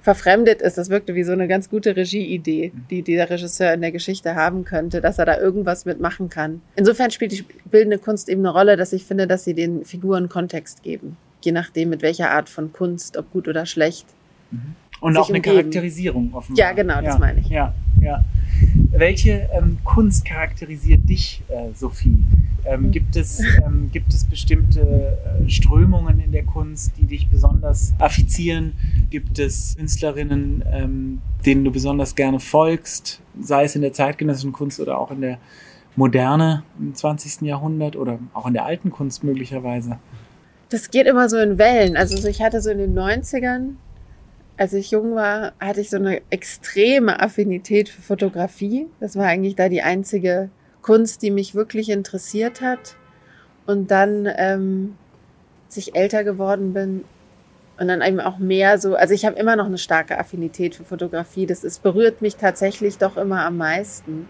verfremdet 0.00 0.60
ist. 0.60 0.76
Das 0.76 0.90
wirkte 0.90 1.14
wie 1.14 1.24
so 1.24 1.32
eine 1.32 1.48
ganz 1.48 1.70
gute 1.70 1.96
Regieidee, 1.96 2.72
mhm. 2.74 2.86
die 2.90 3.02
der 3.02 3.30
Regisseur 3.30 3.72
in 3.72 3.80
der 3.80 3.92
Geschichte 3.92 4.34
haben 4.34 4.64
könnte, 4.64 5.00
dass 5.00 5.18
er 5.18 5.26
da 5.26 5.38
irgendwas 5.38 5.86
mitmachen 5.86 6.28
kann. 6.28 6.60
Insofern 6.76 7.10
spielt 7.10 7.32
die 7.32 7.44
bildende 7.70 7.98
Kunst 7.98 8.28
eben 8.28 8.40
eine 8.40 8.50
Rolle, 8.50 8.76
dass 8.76 8.92
ich 8.92 9.04
finde, 9.04 9.26
dass 9.26 9.44
sie 9.44 9.54
den 9.54 9.84
Figuren 9.84 10.28
Kontext 10.28 10.82
geben. 10.82 11.16
Je 11.42 11.52
nachdem, 11.52 11.90
mit 11.90 12.02
welcher 12.02 12.30
Art 12.30 12.48
von 12.48 12.72
Kunst, 12.72 13.16
ob 13.16 13.30
gut 13.32 13.48
oder 13.48 13.66
schlecht. 13.66 14.06
Mhm. 14.50 14.76
Und 15.04 15.18
auch 15.18 15.28
eine 15.28 15.36
umgeben. 15.36 15.56
Charakterisierung 15.56 16.32
offenbar. 16.32 16.66
Ja, 16.66 16.72
genau, 16.72 17.02
das 17.02 17.14
ja, 17.14 17.18
meine 17.18 17.40
ich. 17.40 17.48
Ja, 17.50 17.74
ja. 18.00 18.24
Welche 18.90 19.50
ähm, 19.52 19.76
Kunst 19.84 20.24
charakterisiert 20.24 21.06
dich, 21.06 21.42
äh, 21.48 21.74
Sophie? 21.74 22.24
Ähm, 22.64 22.84
mhm. 22.84 22.90
gibt, 22.90 23.14
es, 23.14 23.42
ähm, 23.66 23.90
gibt 23.92 24.14
es 24.14 24.24
bestimmte 24.24 24.80
äh, 24.80 25.50
Strömungen 25.50 26.20
in 26.20 26.32
der 26.32 26.44
Kunst, 26.44 26.92
die 26.96 27.04
dich 27.04 27.28
besonders 27.28 27.92
affizieren? 27.98 28.72
Gibt 29.10 29.38
es 29.38 29.76
Künstlerinnen, 29.76 30.64
ähm, 30.72 31.20
denen 31.44 31.66
du 31.66 31.70
besonders 31.70 32.14
gerne 32.14 32.40
folgst, 32.40 33.20
sei 33.38 33.64
es 33.64 33.76
in 33.76 33.82
der 33.82 33.92
zeitgenössischen 33.92 34.52
Kunst 34.52 34.80
oder 34.80 34.96
auch 34.96 35.10
in 35.10 35.20
der 35.20 35.36
Moderne 35.96 36.62
im 36.78 36.94
20. 36.94 37.42
Jahrhundert 37.42 37.96
oder 37.96 38.18
auch 38.32 38.46
in 38.46 38.54
der 38.54 38.64
alten 38.64 38.90
Kunst 38.90 39.22
möglicherweise? 39.22 39.98
Das 40.70 40.90
geht 40.90 41.06
immer 41.06 41.28
so 41.28 41.36
in 41.36 41.58
Wellen. 41.58 41.94
Also 41.94 42.26
ich 42.26 42.40
hatte 42.40 42.62
so 42.62 42.70
in 42.70 42.78
den 42.78 42.98
90ern 42.98 43.74
als 44.56 44.72
ich 44.72 44.90
jung 44.90 45.14
war, 45.14 45.52
hatte 45.58 45.80
ich 45.80 45.90
so 45.90 45.96
eine 45.96 46.22
extreme 46.30 47.20
Affinität 47.20 47.88
für 47.88 48.02
Fotografie. 48.02 48.86
Das 49.00 49.16
war 49.16 49.26
eigentlich 49.26 49.56
da 49.56 49.68
die 49.68 49.82
einzige 49.82 50.50
Kunst, 50.82 51.22
die 51.22 51.30
mich 51.30 51.54
wirklich 51.54 51.90
interessiert 51.90 52.60
hat. 52.60 52.96
Und 53.66 53.90
dann, 53.90 54.28
ähm, 54.36 54.96
als 55.66 55.76
ich 55.76 55.96
älter 55.96 56.22
geworden 56.22 56.72
bin 56.72 57.04
und 57.78 57.88
dann 57.88 58.02
eben 58.02 58.20
auch 58.20 58.38
mehr 58.38 58.78
so, 58.78 58.94
also 58.94 59.14
ich 59.14 59.24
habe 59.24 59.38
immer 59.38 59.56
noch 59.56 59.66
eine 59.66 59.78
starke 59.78 60.18
Affinität 60.18 60.76
für 60.76 60.84
Fotografie. 60.84 61.46
Das 61.46 61.64
ist, 61.64 61.82
berührt 61.82 62.22
mich 62.22 62.36
tatsächlich 62.36 62.98
doch 62.98 63.16
immer 63.16 63.44
am 63.44 63.56
meisten. 63.56 64.28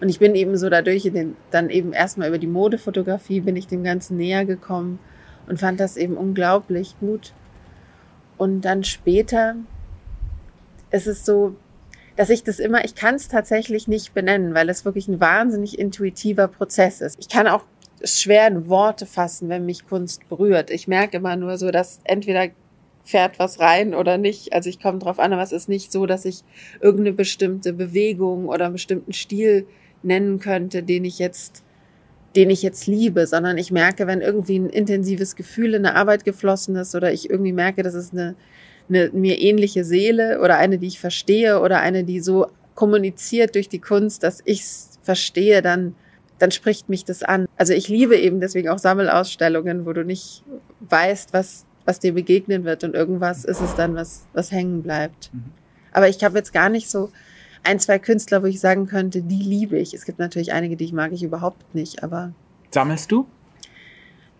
Und 0.00 0.10
ich 0.10 0.18
bin 0.18 0.34
eben 0.34 0.58
so 0.58 0.68
dadurch 0.68 1.04
den, 1.04 1.36
dann 1.50 1.70
eben 1.70 1.94
erstmal 1.94 2.28
über 2.28 2.38
die 2.38 2.46
Modefotografie 2.46 3.40
bin 3.40 3.56
ich 3.56 3.66
dem 3.66 3.84
Ganzen 3.84 4.18
näher 4.18 4.44
gekommen 4.44 4.98
und 5.46 5.58
fand 5.58 5.80
das 5.80 5.96
eben 5.96 6.16
unglaublich 6.16 6.96
gut. 7.00 7.32
Und 8.36 8.62
dann 8.62 8.84
später 8.84 9.56
ist 10.90 11.06
es 11.06 11.24
so, 11.24 11.56
dass 12.16 12.30
ich 12.30 12.44
das 12.44 12.58
immer, 12.58 12.84
ich 12.84 12.94
kann 12.94 13.16
es 13.16 13.28
tatsächlich 13.28 13.88
nicht 13.88 14.14
benennen, 14.14 14.54
weil 14.54 14.68
es 14.68 14.84
wirklich 14.84 15.08
ein 15.08 15.20
wahnsinnig 15.20 15.78
intuitiver 15.78 16.48
Prozess 16.48 17.00
ist. 17.00 17.16
Ich 17.18 17.28
kann 17.28 17.48
auch 17.48 17.64
schwer 18.04 18.46
in 18.46 18.68
Worte 18.68 19.06
fassen, 19.06 19.48
wenn 19.48 19.66
mich 19.66 19.86
Kunst 19.86 20.28
berührt. 20.28 20.70
Ich 20.70 20.86
merke 20.86 21.16
immer 21.16 21.36
nur 21.36 21.58
so, 21.58 21.70
dass 21.70 22.00
entweder 22.04 22.48
fährt 23.04 23.38
was 23.38 23.60
rein 23.60 23.94
oder 23.94 24.18
nicht. 24.18 24.52
Also 24.52 24.70
ich 24.70 24.80
komme 24.80 24.98
drauf 24.98 25.18
an, 25.18 25.32
aber 25.32 25.42
es 25.42 25.52
ist 25.52 25.68
nicht 25.68 25.92
so, 25.92 26.06
dass 26.06 26.24
ich 26.24 26.42
irgendeine 26.80 27.12
bestimmte 27.12 27.72
Bewegung 27.72 28.48
oder 28.48 28.66
einen 28.66 28.74
bestimmten 28.74 29.12
Stil 29.12 29.66
nennen 30.02 30.38
könnte, 30.38 30.82
den 30.82 31.04
ich 31.04 31.18
jetzt 31.18 31.62
den 32.36 32.50
ich 32.50 32.62
jetzt 32.62 32.86
liebe, 32.86 33.26
sondern 33.26 33.58
ich 33.58 33.70
merke, 33.70 34.06
wenn 34.06 34.20
irgendwie 34.20 34.58
ein 34.58 34.70
intensives 34.70 35.36
Gefühl 35.36 35.74
in 35.74 35.84
der 35.84 35.96
Arbeit 35.96 36.24
geflossen 36.24 36.76
ist 36.76 36.94
oder 36.94 37.12
ich 37.12 37.30
irgendwie 37.30 37.52
merke, 37.52 37.82
das 37.82 37.94
ist 37.94 38.12
eine, 38.12 38.34
eine 38.88 39.10
mir 39.12 39.40
ähnliche 39.40 39.84
Seele 39.84 40.40
oder 40.40 40.56
eine, 40.56 40.78
die 40.78 40.88
ich 40.88 40.98
verstehe 40.98 41.60
oder 41.60 41.80
eine, 41.80 42.04
die 42.04 42.20
so 42.20 42.48
kommuniziert 42.74 43.54
durch 43.54 43.68
die 43.68 43.78
Kunst, 43.78 44.22
dass 44.24 44.40
ich 44.44 44.60
es 44.60 44.98
verstehe, 45.02 45.62
dann, 45.62 45.94
dann 46.38 46.50
spricht 46.50 46.88
mich 46.88 47.04
das 47.04 47.22
an. 47.22 47.46
Also 47.56 47.72
ich 47.72 47.88
liebe 47.88 48.16
eben 48.16 48.40
deswegen 48.40 48.68
auch 48.68 48.78
Sammelausstellungen, 48.78 49.86
wo 49.86 49.92
du 49.92 50.04
nicht 50.04 50.42
weißt, 50.80 51.32
was, 51.32 51.66
was 51.84 52.00
dir 52.00 52.14
begegnen 52.14 52.64
wird 52.64 52.82
und 52.82 52.94
irgendwas 52.94 53.44
ist 53.44 53.60
es 53.60 53.74
dann, 53.76 53.94
was, 53.94 54.26
was 54.32 54.50
hängen 54.50 54.82
bleibt. 54.82 55.32
Mhm. 55.32 55.44
Aber 55.92 56.08
ich 56.08 56.24
habe 56.24 56.36
jetzt 56.38 56.52
gar 56.52 56.68
nicht 56.68 56.90
so, 56.90 57.10
ein, 57.64 57.80
zwei 57.80 57.98
Künstler, 57.98 58.42
wo 58.42 58.46
ich 58.46 58.60
sagen 58.60 58.86
könnte, 58.86 59.22
die 59.22 59.42
liebe 59.42 59.78
ich. 59.78 59.94
Es 59.94 60.04
gibt 60.04 60.18
natürlich 60.18 60.52
einige, 60.52 60.76
die 60.76 60.84
ich 60.84 60.92
mag 60.92 61.12
ich 61.12 61.22
überhaupt 61.22 61.74
nicht, 61.74 62.02
aber. 62.02 62.32
Sammelst 62.70 63.10
du? 63.10 63.26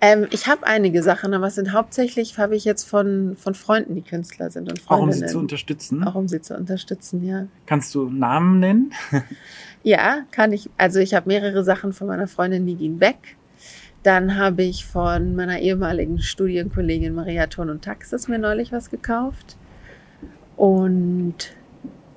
Ähm, 0.00 0.26
ich 0.30 0.46
habe 0.46 0.66
einige 0.66 1.02
Sachen, 1.02 1.32
aber 1.32 1.46
es 1.46 1.54
sind 1.54 1.72
hauptsächlich, 1.72 2.36
habe 2.36 2.56
ich 2.56 2.64
jetzt 2.64 2.84
von, 2.84 3.36
von 3.38 3.54
Freunden, 3.54 3.94
die 3.94 4.02
Künstler 4.02 4.50
sind 4.50 4.68
und 4.68 4.78
Freundinnen. 4.78 5.10
Auch 5.10 5.14
um 5.14 5.26
sie 5.26 5.32
zu 5.32 5.38
unterstützen? 5.38 6.04
Auch 6.04 6.14
um 6.14 6.28
sie 6.28 6.42
zu 6.42 6.54
unterstützen, 6.54 7.24
ja. 7.24 7.46
Kannst 7.64 7.94
du 7.94 8.10
Namen 8.10 8.60
nennen? 8.60 8.92
ja, 9.82 10.18
kann 10.30 10.52
ich. 10.52 10.68
Also 10.76 10.98
ich 10.98 11.14
habe 11.14 11.28
mehrere 11.28 11.64
Sachen 11.64 11.94
von 11.94 12.06
meiner 12.06 12.26
Freundin 12.26 12.66
Nigin 12.66 12.98
Beck. 12.98 13.36
Dann 14.02 14.36
habe 14.36 14.64
ich 14.64 14.84
von 14.84 15.34
meiner 15.34 15.60
ehemaligen 15.60 16.20
Studienkollegin 16.20 17.14
Maria 17.14 17.46
Thorn 17.46 17.70
und 17.70 17.82
Taxis 17.82 18.28
mir 18.28 18.38
neulich 18.38 18.72
was 18.72 18.90
gekauft. 18.90 19.56
Und 20.56 21.54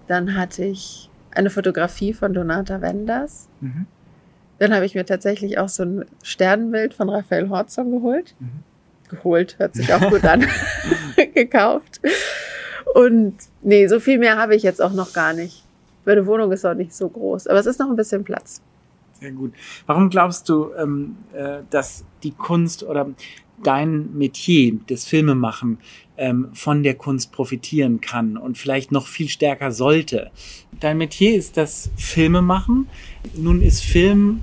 Dann 0.08 0.36
hatte 0.36 0.64
ich 0.64 1.10
eine 1.32 1.50
Fotografie 1.50 2.14
von 2.14 2.34
Donata 2.34 2.82
Wenders. 2.82 3.48
Mhm. 3.62 3.86
Dann 4.60 4.74
habe 4.74 4.86
ich 4.86 4.96
mir 4.96 5.06
tatsächlich 5.06 5.60
auch 5.60 5.70
so 5.70 5.84
ein 5.84 6.06
Sternbild 6.24 6.94
von 6.94 7.10
Raphael 7.10 7.50
Horzon 7.50 7.92
geholt. 7.92 8.36
Mhm. 8.40 8.64
Geholt, 9.10 9.60
hört 9.60 9.76
sich 9.76 9.94
auch 9.94 10.10
gut 10.10 10.24
an. 10.26 10.46
Gekauft. 11.36 12.02
Und 12.94 13.36
nee, 13.62 13.88
so 13.88 14.00
viel 14.00 14.18
mehr 14.18 14.38
habe 14.38 14.56
ich 14.56 14.64
jetzt 14.64 14.82
auch 14.82 14.94
noch 14.94 15.14
gar 15.14 15.34
nicht. 15.34 15.64
Meine 16.06 16.26
Wohnung 16.26 16.52
ist 16.52 16.66
auch 16.66 16.74
nicht 16.74 16.96
so 16.96 17.10
groß, 17.10 17.48
aber 17.48 17.60
es 17.60 17.66
ist 17.66 17.80
noch 17.80 17.90
ein 17.90 17.96
bisschen 17.96 18.24
Platz. 18.24 18.62
Sehr 19.20 19.32
gut. 19.32 19.54
Warum 19.86 20.10
glaubst 20.10 20.48
du, 20.48 20.72
ähm, 20.78 21.18
äh, 21.34 21.60
dass 21.70 22.06
die 22.24 22.32
Kunst 22.32 22.84
oder 22.84 23.10
dein 23.64 24.16
Metier, 24.18 24.78
das 24.88 25.06
Filmemachen, 25.06 25.80
ähm, 26.18 26.50
von 26.54 26.84
der 26.84 26.96
Kunst 26.96 27.32
profitieren 27.32 28.02
kann 28.02 28.38
und 28.38 28.58
vielleicht 28.58 28.92
noch 28.92 29.08
viel 29.08 29.30
stärker 29.30 29.72
sollte? 29.72 30.32
Dein 30.80 30.98
Metier 30.98 31.36
ist 31.36 31.58
das 31.58 31.90
Filmemachen. 31.96 32.88
Nun 33.36 33.62
ist 33.62 33.84
Film, 33.84 34.42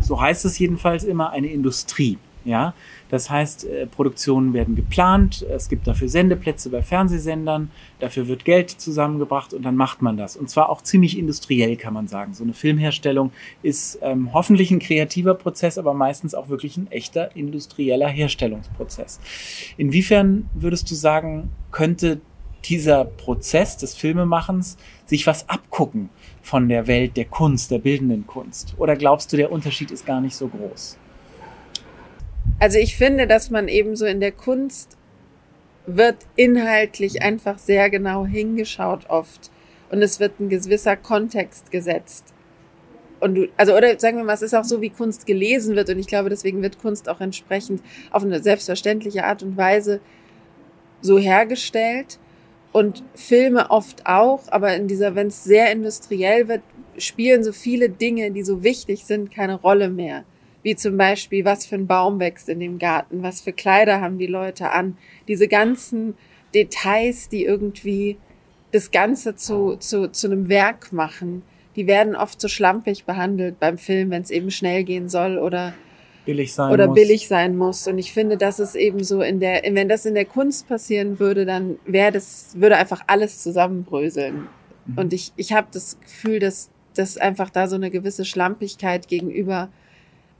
so 0.00 0.20
heißt 0.20 0.44
es 0.44 0.58
jedenfalls 0.58 1.04
immer, 1.04 1.30
eine 1.30 1.48
Industrie. 1.48 2.18
Ja, 2.44 2.72
das 3.10 3.28
heißt, 3.28 3.64
äh, 3.64 3.86
Produktionen 3.86 4.54
werden 4.54 4.74
geplant, 4.74 5.44
es 5.50 5.68
gibt 5.68 5.86
dafür 5.86 6.08
Sendeplätze 6.08 6.70
bei 6.70 6.82
Fernsehsendern, 6.82 7.70
dafür 7.98 8.28
wird 8.28 8.46
Geld 8.46 8.70
zusammengebracht 8.70 9.52
und 9.52 9.62
dann 9.62 9.76
macht 9.76 10.00
man 10.00 10.16
das. 10.16 10.36
Und 10.36 10.48
zwar 10.48 10.70
auch 10.70 10.80
ziemlich 10.82 11.18
industriell, 11.18 11.76
kann 11.76 11.92
man 11.92 12.08
sagen. 12.08 12.32
So 12.32 12.42
eine 12.42 12.54
Filmherstellung 12.54 13.32
ist 13.62 13.98
ähm, 14.00 14.32
hoffentlich 14.32 14.70
ein 14.70 14.78
kreativer 14.78 15.34
Prozess, 15.34 15.76
aber 15.76 15.92
meistens 15.92 16.34
auch 16.34 16.48
wirklich 16.48 16.78
ein 16.78 16.90
echter 16.90 17.36
industrieller 17.36 18.08
Herstellungsprozess. 18.08 19.20
Inwiefern 19.76 20.48
würdest 20.54 20.90
du 20.90 20.94
sagen, 20.94 21.50
könnte 21.72 22.20
dieser 22.64 23.04
Prozess 23.04 23.76
des 23.76 23.94
Filmemachens 23.94 24.76
sich 25.06 25.26
was 25.26 25.48
abgucken 25.48 26.10
von 26.42 26.68
der 26.68 26.86
Welt 26.86 27.16
der 27.16 27.24
Kunst, 27.26 27.70
der 27.70 27.78
bildenden 27.78 28.26
Kunst? 28.26 28.74
Oder 28.78 28.96
glaubst 28.96 29.32
du, 29.32 29.36
der 29.36 29.52
Unterschied 29.52 29.90
ist 29.90 30.06
gar 30.06 30.20
nicht 30.20 30.36
so 30.36 30.48
groß? 30.48 30.98
Also 32.60 32.78
ich 32.78 32.96
finde, 32.96 33.26
dass 33.26 33.50
man 33.50 33.68
eben 33.68 33.96
so 33.96 34.04
in 34.04 34.20
der 34.20 34.32
Kunst 34.32 34.98
wird 35.86 36.18
inhaltlich 36.36 37.22
einfach 37.22 37.58
sehr 37.58 37.88
genau 37.88 38.26
hingeschaut 38.26 39.08
oft. 39.08 39.50
Und 39.90 40.02
es 40.02 40.20
wird 40.20 40.38
ein 40.38 40.50
gewisser 40.50 40.94
Kontext 40.94 41.70
gesetzt. 41.70 42.34
Und 43.18 43.34
du, 43.34 43.48
also, 43.56 43.74
oder 43.74 43.98
sagen 43.98 44.18
wir 44.18 44.24
mal, 44.24 44.34
es 44.34 44.42
ist 44.42 44.54
auch 44.54 44.64
so, 44.64 44.82
wie 44.82 44.90
Kunst 44.90 45.24
gelesen 45.24 45.74
wird. 45.74 45.88
Und 45.88 45.98
ich 45.98 46.06
glaube, 46.06 46.28
deswegen 46.28 46.62
wird 46.62 46.78
Kunst 46.78 47.08
auch 47.08 47.20
entsprechend 47.22 47.82
auf 48.10 48.22
eine 48.22 48.42
selbstverständliche 48.42 49.24
Art 49.24 49.42
und 49.42 49.56
Weise 49.56 50.00
so 51.00 51.18
hergestellt. 51.18 52.18
Und 52.72 53.02
Filme 53.14 53.70
oft 53.70 54.06
auch, 54.06 54.42
aber 54.48 54.76
in 54.76 54.86
dieser, 54.86 55.14
wenn 55.14 55.28
es 55.28 55.44
sehr 55.44 55.72
industriell 55.72 56.46
wird, 56.46 56.62
spielen 56.98 57.42
so 57.42 57.52
viele 57.52 57.88
Dinge, 57.88 58.30
die 58.30 58.42
so 58.42 58.62
wichtig 58.62 59.06
sind, 59.06 59.30
keine 59.30 59.54
Rolle 59.54 59.88
mehr 59.88 60.24
wie 60.62 60.76
zum 60.76 60.96
Beispiel, 60.96 61.44
was 61.44 61.66
für 61.66 61.76
ein 61.76 61.86
Baum 61.86 62.20
wächst 62.20 62.48
in 62.48 62.60
dem 62.60 62.78
Garten, 62.78 63.22
was 63.22 63.40
für 63.40 63.52
Kleider 63.52 64.00
haben 64.00 64.18
die 64.18 64.26
Leute 64.26 64.70
an, 64.70 64.96
diese 65.26 65.48
ganzen 65.48 66.14
Details, 66.54 67.28
die 67.28 67.44
irgendwie 67.44 68.18
das 68.72 68.90
Ganze 68.90 69.34
zu, 69.34 69.76
zu, 69.76 70.10
zu 70.10 70.26
einem 70.26 70.48
Werk 70.48 70.92
machen, 70.92 71.42
die 71.76 71.86
werden 71.86 72.16
oft 72.16 72.40
so 72.40 72.48
schlampig 72.48 73.04
behandelt 73.04 73.58
beim 73.58 73.78
Film, 73.78 74.10
wenn 74.10 74.22
es 74.22 74.30
eben 74.30 74.50
schnell 74.50 74.84
gehen 74.84 75.08
soll 75.08 75.38
oder 75.38 75.74
billig 76.24 76.52
sein 76.52 76.72
oder 76.72 76.88
muss. 76.88 76.94
billig 76.94 77.28
sein 77.28 77.56
muss. 77.56 77.86
Und 77.86 77.98
ich 77.98 78.12
finde, 78.12 78.36
dass 78.36 78.58
es 78.58 78.74
eben 78.74 79.02
so 79.02 79.22
in 79.22 79.40
der, 79.40 79.62
wenn 79.64 79.88
das 79.88 80.04
in 80.04 80.14
der 80.14 80.24
Kunst 80.24 80.68
passieren 80.68 81.18
würde, 81.18 81.46
dann 81.46 81.78
wäre 81.86 82.12
das, 82.12 82.52
würde 82.56 82.76
einfach 82.76 83.02
alles 83.06 83.42
zusammenbröseln. 83.42 84.48
Mhm. 84.86 84.98
Und 84.98 85.12
ich, 85.12 85.32
ich 85.36 85.52
habe 85.52 85.68
das 85.72 85.98
Gefühl, 86.00 86.38
dass, 86.38 86.70
dass 86.94 87.16
einfach 87.16 87.50
da 87.50 87.68
so 87.68 87.76
eine 87.76 87.90
gewisse 87.90 88.24
Schlampigkeit 88.24 89.08
gegenüber 89.08 89.70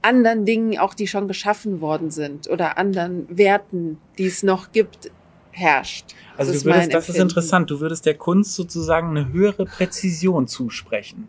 anderen 0.01 0.45
Dingen, 0.45 0.77
auch 0.79 0.93
die 0.93 1.07
schon 1.07 1.27
geschaffen 1.27 1.81
worden 1.81 2.11
sind 2.11 2.49
oder 2.49 2.77
anderen 2.77 3.25
Werten, 3.29 3.97
die 4.17 4.25
es 4.25 4.43
noch 4.43 4.71
gibt, 4.71 5.11
herrscht. 5.51 6.05
Also 6.37 6.53
das 6.53 6.63
du 6.63 6.69
würdest, 6.69 6.87
ist 6.87 6.93
das 6.93 7.09
ist 7.09 7.19
interessant, 7.19 7.69
du 7.69 7.79
würdest 7.79 8.05
der 8.05 8.15
Kunst 8.15 8.55
sozusagen 8.55 9.09
eine 9.09 9.31
höhere 9.31 9.65
Präzision 9.65 10.47
zusprechen. 10.47 11.27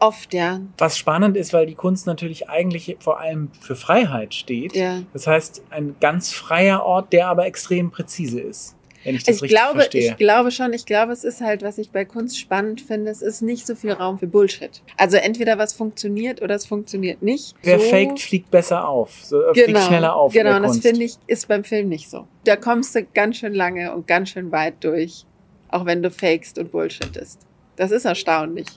Oft, 0.00 0.34
ja. 0.34 0.60
Was 0.76 0.98
spannend 0.98 1.36
ist, 1.36 1.52
weil 1.52 1.66
die 1.66 1.74
Kunst 1.74 2.06
natürlich 2.06 2.50
eigentlich 2.50 2.96
vor 3.00 3.20
allem 3.20 3.50
für 3.60 3.76
Freiheit 3.76 4.34
steht. 4.34 4.74
Ja. 4.74 5.02
Das 5.12 5.26
heißt, 5.26 5.62
ein 5.70 5.96
ganz 6.00 6.32
freier 6.32 6.82
Ort, 6.82 7.12
der 7.12 7.28
aber 7.28 7.46
extrem 7.46 7.90
präzise 7.90 8.40
ist 8.40 8.76
wenn 9.04 9.14
ich 9.14 9.24
das 9.24 9.36
ich 9.36 9.42
richtig 9.42 9.58
glaube, 9.58 9.80
verstehe. 9.80 10.10
Ich 10.10 10.16
glaube 10.16 10.50
schon, 10.50 10.72
ich 10.72 10.86
glaube, 10.86 11.12
es 11.12 11.24
ist 11.24 11.40
halt, 11.40 11.62
was 11.62 11.78
ich 11.78 11.90
bei 11.90 12.04
Kunst 12.04 12.38
spannend 12.38 12.80
finde, 12.80 13.10
es 13.10 13.22
ist 13.22 13.42
nicht 13.42 13.66
so 13.66 13.74
viel 13.74 13.92
Raum 13.92 14.18
für 14.18 14.26
Bullshit. 14.26 14.82
Also 14.96 15.16
entweder 15.18 15.58
was 15.58 15.72
funktioniert 15.72 16.42
oder 16.42 16.54
es 16.54 16.66
funktioniert 16.66 17.22
nicht. 17.22 17.54
Wer 17.62 17.78
so, 17.78 17.84
faked, 17.86 18.20
fliegt 18.20 18.50
besser 18.50 18.88
auf, 18.88 19.12
so, 19.22 19.40
äh, 19.40 19.52
genau, 19.52 19.64
fliegt 19.64 19.82
schneller 19.82 20.16
auf. 20.16 20.32
Genau, 20.32 20.58
das 20.60 20.78
finde 20.78 21.04
ich, 21.04 21.16
ist 21.26 21.48
beim 21.48 21.64
Film 21.64 21.88
nicht 21.88 22.10
so. 22.10 22.26
Da 22.44 22.56
kommst 22.56 22.94
du 22.94 23.04
ganz 23.14 23.36
schön 23.36 23.54
lange 23.54 23.94
und 23.94 24.06
ganz 24.06 24.30
schön 24.30 24.50
weit 24.52 24.82
durch, 24.82 25.26
auch 25.68 25.86
wenn 25.86 26.02
du 26.02 26.10
fakest 26.10 26.58
und 26.58 26.72
Bullshit 26.72 27.16
ist. 27.16 27.40
Das 27.76 27.90
ist 27.90 28.04
erstaunlich. 28.04 28.68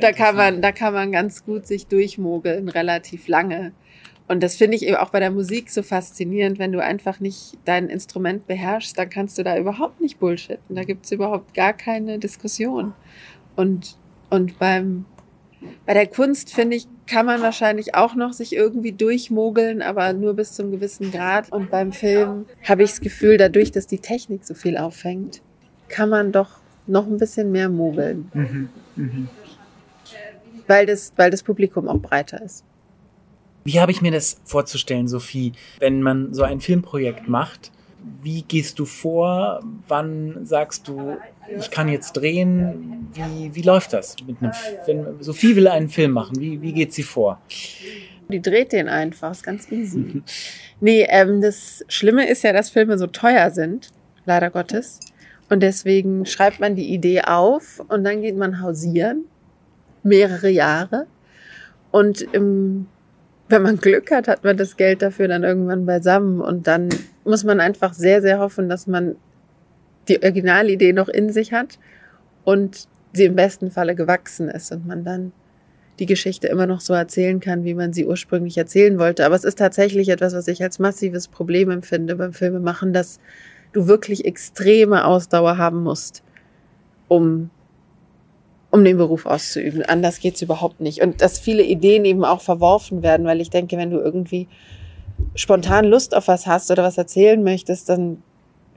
da 0.00 0.12
kann 0.12 0.36
man, 0.36 0.62
da 0.62 0.72
kann 0.72 0.94
man 0.94 1.12
ganz 1.12 1.44
gut 1.44 1.66
sich 1.66 1.86
durchmogeln, 1.86 2.68
relativ 2.68 3.28
lange. 3.28 3.72
Und 4.30 4.44
das 4.44 4.54
finde 4.54 4.76
ich 4.76 4.86
eben 4.86 4.94
auch 4.94 5.10
bei 5.10 5.18
der 5.18 5.32
Musik 5.32 5.70
so 5.70 5.82
faszinierend, 5.82 6.60
wenn 6.60 6.70
du 6.70 6.80
einfach 6.80 7.18
nicht 7.18 7.58
dein 7.64 7.88
Instrument 7.88 8.46
beherrschst, 8.46 8.96
dann 8.96 9.10
kannst 9.10 9.36
du 9.36 9.42
da 9.42 9.58
überhaupt 9.58 10.00
nicht 10.00 10.20
bullshitten. 10.20 10.76
Da 10.76 10.84
gibt 10.84 11.04
es 11.04 11.10
überhaupt 11.10 11.52
gar 11.52 11.72
keine 11.72 12.20
Diskussion. 12.20 12.92
Und, 13.56 13.96
und 14.30 14.56
beim, 14.60 15.04
bei 15.84 15.94
der 15.94 16.06
Kunst, 16.06 16.54
finde 16.54 16.76
ich, 16.76 16.86
kann 17.08 17.26
man 17.26 17.42
wahrscheinlich 17.42 17.96
auch 17.96 18.14
noch 18.14 18.32
sich 18.32 18.54
irgendwie 18.54 18.92
durchmogeln, 18.92 19.82
aber 19.82 20.12
nur 20.12 20.34
bis 20.34 20.52
zum 20.52 20.70
gewissen 20.70 21.10
Grad. 21.10 21.50
Und 21.50 21.72
beim 21.72 21.90
Film 21.90 22.46
habe 22.62 22.84
ich 22.84 22.90
das 22.90 23.00
Gefühl, 23.00 23.36
dadurch, 23.36 23.72
dass 23.72 23.88
die 23.88 23.98
Technik 23.98 24.44
so 24.44 24.54
viel 24.54 24.76
auffängt, 24.76 25.42
kann 25.88 26.08
man 26.08 26.30
doch 26.30 26.60
noch 26.86 27.08
ein 27.08 27.16
bisschen 27.16 27.50
mehr 27.50 27.68
mogeln. 27.68 28.30
Mhm, 28.32 28.68
mh. 28.94 29.28
Weil 30.68 30.86
das, 30.86 31.12
weil 31.16 31.32
das 31.32 31.42
Publikum 31.42 31.88
auch 31.88 31.98
breiter 31.98 32.40
ist. 32.40 32.64
Wie 33.64 33.80
habe 33.80 33.92
ich 33.92 34.00
mir 34.00 34.10
das 34.10 34.40
vorzustellen, 34.44 35.08
Sophie, 35.08 35.52
wenn 35.78 36.02
man 36.02 36.32
so 36.32 36.42
ein 36.42 36.60
Filmprojekt 36.60 37.28
macht? 37.28 37.70
Wie 38.22 38.42
gehst 38.42 38.78
du 38.78 38.86
vor? 38.86 39.62
Wann 39.86 40.46
sagst 40.46 40.88
du, 40.88 41.18
ich 41.58 41.70
kann 41.70 41.88
jetzt 41.88 42.14
drehen? 42.14 43.08
Wie, 43.12 43.54
wie 43.54 43.62
läuft 43.62 43.92
das? 43.92 44.16
Wenn 44.86 45.06
Sophie 45.20 45.56
will 45.56 45.68
einen 45.68 45.90
Film 45.90 46.12
machen, 46.12 46.40
wie, 46.40 46.62
wie 46.62 46.72
geht 46.72 46.94
sie 46.94 47.02
vor? 47.02 47.40
Die 48.30 48.40
dreht 48.40 48.72
den 48.72 48.88
einfach, 48.88 49.32
ist 49.32 49.42
ganz 49.42 49.70
easy. 49.70 50.22
nee, 50.80 51.06
ähm, 51.10 51.42
das 51.42 51.84
Schlimme 51.88 52.28
ist 52.28 52.42
ja, 52.42 52.52
dass 52.52 52.70
Filme 52.70 52.96
so 52.96 53.06
teuer 53.06 53.50
sind, 53.50 53.90
leider 54.24 54.50
Gottes. 54.50 55.00
Und 55.50 55.60
deswegen 55.62 56.24
schreibt 56.26 56.60
man 56.60 56.76
die 56.76 56.94
Idee 56.94 57.22
auf 57.22 57.82
und 57.88 58.04
dann 58.04 58.22
geht 58.22 58.36
man 58.36 58.62
hausieren, 58.62 59.24
mehrere 60.04 60.48
Jahre. 60.48 61.06
Und 61.90 62.22
im 62.32 62.86
wenn 63.50 63.62
man 63.62 63.78
Glück 63.78 64.10
hat, 64.10 64.28
hat 64.28 64.44
man 64.44 64.56
das 64.56 64.76
Geld 64.76 65.02
dafür 65.02 65.28
dann 65.28 65.44
irgendwann 65.44 65.86
beisammen 65.86 66.40
und 66.40 66.66
dann 66.66 66.88
muss 67.24 67.44
man 67.44 67.60
einfach 67.60 67.92
sehr, 67.92 68.22
sehr 68.22 68.38
hoffen, 68.38 68.68
dass 68.68 68.86
man 68.86 69.16
die 70.08 70.22
Originalidee 70.22 70.92
noch 70.92 71.08
in 71.08 71.32
sich 71.32 71.52
hat 71.52 71.78
und 72.44 72.88
sie 73.12 73.24
im 73.24 73.34
besten 73.34 73.70
Falle 73.70 73.94
gewachsen 73.94 74.48
ist 74.48 74.72
und 74.72 74.86
man 74.86 75.04
dann 75.04 75.32
die 75.98 76.06
Geschichte 76.06 76.46
immer 76.46 76.66
noch 76.66 76.80
so 76.80 76.94
erzählen 76.94 77.40
kann, 77.40 77.64
wie 77.64 77.74
man 77.74 77.92
sie 77.92 78.06
ursprünglich 78.06 78.56
erzählen 78.56 78.98
wollte. 78.98 79.26
Aber 79.26 79.34
es 79.34 79.44
ist 79.44 79.58
tatsächlich 79.58 80.08
etwas, 80.08 80.32
was 80.32 80.48
ich 80.48 80.62
als 80.62 80.78
massives 80.78 81.28
Problem 81.28 81.70
empfinde 81.70 82.16
beim 82.16 82.32
Filmemachen, 82.32 82.92
dass 82.92 83.20
du 83.72 83.86
wirklich 83.86 84.24
extreme 84.24 85.04
Ausdauer 85.04 85.58
haben 85.58 85.82
musst, 85.82 86.22
um 87.08 87.50
um 88.70 88.84
den 88.84 88.96
Beruf 88.96 89.26
auszuüben. 89.26 89.82
Anders 89.82 90.20
geht's 90.20 90.42
überhaupt 90.42 90.80
nicht. 90.80 91.02
Und 91.02 91.20
dass 91.20 91.38
viele 91.38 91.62
Ideen 91.62 92.04
eben 92.04 92.24
auch 92.24 92.40
verworfen 92.40 93.02
werden, 93.02 93.26
weil 93.26 93.40
ich 93.40 93.50
denke, 93.50 93.76
wenn 93.76 93.90
du 93.90 93.98
irgendwie 93.98 94.48
spontan 95.34 95.84
Lust 95.84 96.14
auf 96.14 96.28
was 96.28 96.46
hast 96.46 96.70
oder 96.70 96.82
was 96.82 96.96
erzählen 96.96 97.42
möchtest, 97.42 97.88
dann, 97.88 98.22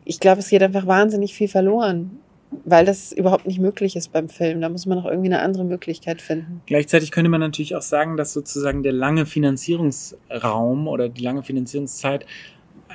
ich 0.06 0.20
glaube, 0.20 0.40
es 0.40 0.50
geht 0.50 0.64
einfach 0.64 0.88
wahnsinnig 0.88 1.34
viel 1.34 1.48
verloren. 1.48 2.20
Weil 2.66 2.86
das 2.86 3.12
überhaupt 3.12 3.48
nicht 3.48 3.60
möglich 3.60 3.96
ist 3.96 4.12
beim 4.12 4.30
Film. 4.30 4.62
Da 4.62 4.70
muss 4.70 4.86
man 4.86 5.00
noch 5.00 5.06
irgendwie 5.06 5.30
eine 5.30 5.42
andere 5.42 5.64
Möglichkeit 5.64 6.22
finden. 6.22 6.62
Gleichzeitig 6.68 7.10
könnte 7.10 7.32
man 7.32 7.40
natürlich 7.40 7.76
auch 7.76 7.82
sagen, 7.82 8.16
dass 8.16 8.32
sozusagen 8.32 8.84
der 8.84 8.94
lange 8.94 9.26
Finanzierungsraum 9.26 10.88
oder 10.88 11.10
die 11.10 11.24
lange 11.24 11.42
Finanzierungszeit 11.42 12.28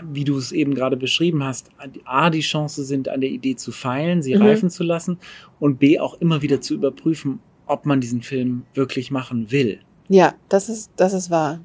wie 0.05 0.25
du 0.25 0.37
es 0.37 0.53
eben 0.53 0.75
gerade 0.75 0.97
beschrieben 0.97 1.45
hast, 1.45 1.71
A, 2.05 2.31
die 2.31 2.41
Chance 2.41 2.85
sind, 2.85 3.09
an 3.09 3.21
der 3.21 3.31
Idee 3.31 3.57
zu 3.57 3.73
feilen, 3.73 4.23
sie 4.23 4.35
mhm. 4.35 4.43
reifen 4.43 4.71
zu 4.71 4.83
lassen 4.85 5.19
und 5.61 5.79
B, 5.79 5.99
auch 5.99 6.15
immer 6.21 6.43
wieder 6.43 6.61
zu 6.61 6.75
überprüfen, 6.75 7.41
ob 7.67 7.87
man 7.87 8.01
diesen 8.01 8.23
Film 8.23 8.65
wirklich 8.75 9.11
machen 9.11 9.51
will. 9.51 9.81
Ja, 10.09 10.35
das 10.49 10.69
ist, 10.69 10.91
das 10.97 11.13
ist 11.13 11.31
wahr. 11.31 11.61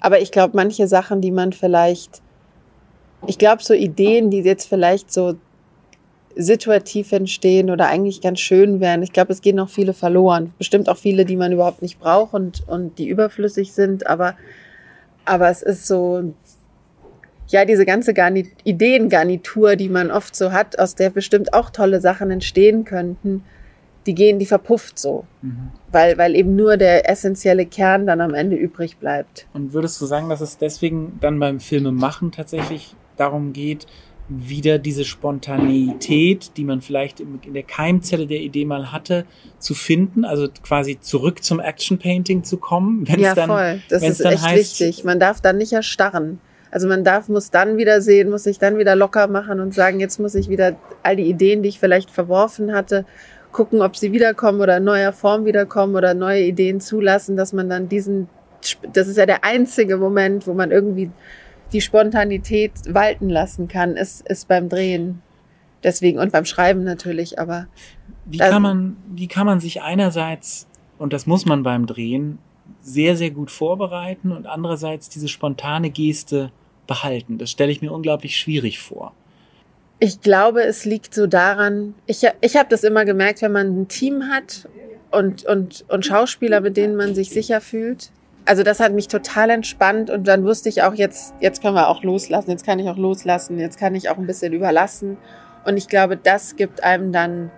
Aber 0.00 0.20
ich 0.20 0.30
glaube, 0.30 0.56
manche 0.56 0.86
Sachen, 0.88 1.20
die 1.20 1.30
man 1.30 1.52
vielleicht, 1.52 2.22
ich 3.26 3.38
glaube, 3.38 3.62
so 3.62 3.74
Ideen, 3.74 4.30
die 4.30 4.40
jetzt 4.40 4.68
vielleicht 4.68 5.12
so 5.12 5.36
situativ 6.36 7.12
entstehen 7.12 7.70
oder 7.70 7.88
eigentlich 7.88 8.20
ganz 8.20 8.40
schön 8.40 8.78
wären. 8.80 9.02
Ich 9.02 9.12
glaube, 9.12 9.32
es 9.32 9.40
gehen 9.40 9.56
noch 9.56 9.70
viele 9.70 9.94
verloren. 9.94 10.52
Bestimmt 10.58 10.88
auch 10.88 10.98
viele, 10.98 11.24
die 11.24 11.36
man 11.36 11.50
überhaupt 11.50 11.80
nicht 11.80 11.98
braucht 11.98 12.34
und, 12.34 12.62
und 12.68 12.98
die 12.98 13.08
überflüssig 13.08 13.72
sind. 13.72 14.06
Aber, 14.06 14.36
aber 15.24 15.48
es 15.48 15.62
ist 15.62 15.86
so, 15.86 16.34
ja, 17.48 17.64
diese 17.64 17.86
ganze 17.86 18.14
Garnit 18.14 18.48
Ideengarnitur, 18.64 19.76
die 19.76 19.88
man 19.88 20.10
oft 20.10 20.34
so 20.34 20.52
hat, 20.52 20.78
aus 20.78 20.94
der 20.94 21.10
bestimmt 21.10 21.52
auch 21.54 21.70
tolle 21.70 22.00
Sachen 22.00 22.30
entstehen 22.30 22.84
könnten, 22.84 23.44
die 24.06 24.14
gehen, 24.14 24.38
die 24.38 24.46
verpufft 24.46 24.98
so. 24.98 25.24
Mhm. 25.42 25.70
Weil, 25.90 26.18
weil 26.18 26.34
eben 26.34 26.56
nur 26.56 26.76
der 26.76 27.08
essentielle 27.08 27.66
Kern 27.66 28.06
dann 28.06 28.20
am 28.20 28.34
Ende 28.34 28.56
übrig 28.56 28.98
bleibt. 28.98 29.46
Und 29.52 29.72
würdest 29.72 30.00
du 30.00 30.06
sagen, 30.06 30.28
dass 30.28 30.40
es 30.40 30.58
deswegen 30.58 31.18
dann 31.20 31.38
beim 31.38 31.60
Filmemachen 31.60 32.32
tatsächlich 32.32 32.94
darum 33.16 33.52
geht, 33.52 33.86
wieder 34.28 34.78
diese 34.78 35.04
Spontaneität, 35.04 36.56
die 36.56 36.64
man 36.64 36.80
vielleicht 36.80 37.20
in 37.20 37.54
der 37.54 37.62
Keimzelle 37.62 38.26
der 38.26 38.40
Idee 38.40 38.64
mal 38.64 38.90
hatte, 38.90 39.24
zu 39.58 39.74
finden, 39.74 40.24
also 40.24 40.48
quasi 40.64 40.98
zurück 41.00 41.44
zum 41.44 41.60
Action 41.60 41.98
Painting 41.98 42.42
zu 42.42 42.56
kommen. 42.56 43.06
Wenn's 43.06 43.22
ja, 43.22 43.34
dann, 43.34 43.48
voll. 43.48 43.80
Das 43.88 44.02
ist 44.02 44.20
echt 44.20 44.42
heißt, 44.42 44.80
wichtig. 44.80 45.04
Man 45.04 45.20
darf 45.20 45.40
dann 45.40 45.58
nicht 45.58 45.72
erstarren. 45.72 46.40
Also 46.76 46.88
man 46.88 47.04
darf, 47.04 47.30
muss 47.30 47.50
dann 47.50 47.78
wieder 47.78 48.02
sehen, 48.02 48.28
muss 48.28 48.42
sich 48.42 48.58
dann 48.58 48.76
wieder 48.76 48.96
locker 48.96 49.28
machen 49.28 49.60
und 49.60 49.72
sagen, 49.72 49.98
jetzt 49.98 50.20
muss 50.20 50.34
ich 50.34 50.50
wieder 50.50 50.76
all 51.02 51.16
die 51.16 51.26
Ideen, 51.26 51.62
die 51.62 51.70
ich 51.70 51.80
vielleicht 51.80 52.10
verworfen 52.10 52.74
hatte, 52.74 53.06
gucken, 53.50 53.80
ob 53.80 53.96
sie 53.96 54.12
wiederkommen 54.12 54.60
oder 54.60 54.76
in 54.76 54.84
neuer 54.84 55.14
Form 55.14 55.46
wiederkommen 55.46 55.96
oder 55.96 56.12
neue 56.12 56.42
Ideen 56.42 56.82
zulassen, 56.82 57.34
dass 57.34 57.54
man 57.54 57.70
dann 57.70 57.88
diesen, 57.88 58.28
das 58.92 59.08
ist 59.08 59.16
ja 59.16 59.24
der 59.24 59.42
einzige 59.42 59.96
Moment, 59.96 60.46
wo 60.46 60.52
man 60.52 60.70
irgendwie 60.70 61.10
die 61.72 61.80
Spontanität 61.80 62.72
walten 62.90 63.30
lassen 63.30 63.68
kann, 63.68 63.96
ist, 63.96 64.28
ist 64.28 64.46
beim 64.46 64.68
Drehen. 64.68 65.22
Deswegen 65.82 66.18
und 66.18 66.30
beim 66.30 66.44
Schreiben 66.44 66.84
natürlich, 66.84 67.38
aber. 67.38 67.68
Wie 68.26 68.36
kann 68.36 68.60
man, 68.60 68.96
wie 69.14 69.28
kann 69.28 69.46
man 69.46 69.60
sich 69.60 69.80
einerseits, 69.80 70.66
und 70.98 71.14
das 71.14 71.26
muss 71.26 71.46
man 71.46 71.62
beim 71.62 71.86
Drehen, 71.86 72.38
sehr, 72.82 73.16
sehr 73.16 73.30
gut 73.30 73.50
vorbereiten 73.50 74.30
und 74.30 74.46
andererseits 74.46 75.08
diese 75.08 75.28
spontane 75.28 75.88
Geste 75.88 76.50
behalten? 76.86 77.38
Das 77.38 77.50
stelle 77.50 77.72
ich 77.72 77.82
mir 77.82 77.92
unglaublich 77.92 78.36
schwierig 78.36 78.78
vor. 78.78 79.12
Ich 79.98 80.20
glaube, 80.20 80.62
es 80.62 80.84
liegt 80.84 81.14
so 81.14 81.26
daran, 81.26 81.94
ich, 82.06 82.22
ich 82.40 82.56
habe 82.56 82.68
das 82.68 82.84
immer 82.84 83.04
gemerkt, 83.04 83.42
wenn 83.42 83.52
man 83.52 83.80
ein 83.80 83.88
Team 83.88 84.24
hat 84.30 84.68
und, 85.10 85.46
und, 85.46 85.84
und 85.88 86.04
Schauspieler, 86.04 86.60
mit 86.60 86.76
denen 86.76 86.96
man 86.96 87.14
sich 87.14 87.30
sicher 87.30 87.60
fühlt, 87.62 88.10
also 88.46 88.62
das 88.62 88.80
hat 88.80 88.92
mich 88.92 89.08
total 89.08 89.50
entspannt 89.50 90.08
und 90.08 90.26
dann 90.28 90.44
wusste 90.44 90.68
ich 90.68 90.82
auch 90.82 90.94
jetzt, 90.94 91.34
jetzt 91.40 91.60
können 91.60 91.74
wir 91.74 91.88
auch 91.88 92.02
loslassen, 92.02 92.50
jetzt 92.50 92.64
kann 92.64 92.78
ich 92.78 92.88
auch 92.88 92.96
loslassen, 92.96 93.58
jetzt 93.58 93.78
kann 93.78 93.94
ich 93.94 94.08
auch 94.08 94.16
ein 94.16 94.26
bisschen 94.26 94.52
überlassen. 94.52 95.16
Und 95.64 95.76
ich 95.76 95.88
glaube, 95.88 96.16
das 96.16 96.54
gibt 96.54 96.82
einem 96.84 97.10
dann 97.10 97.50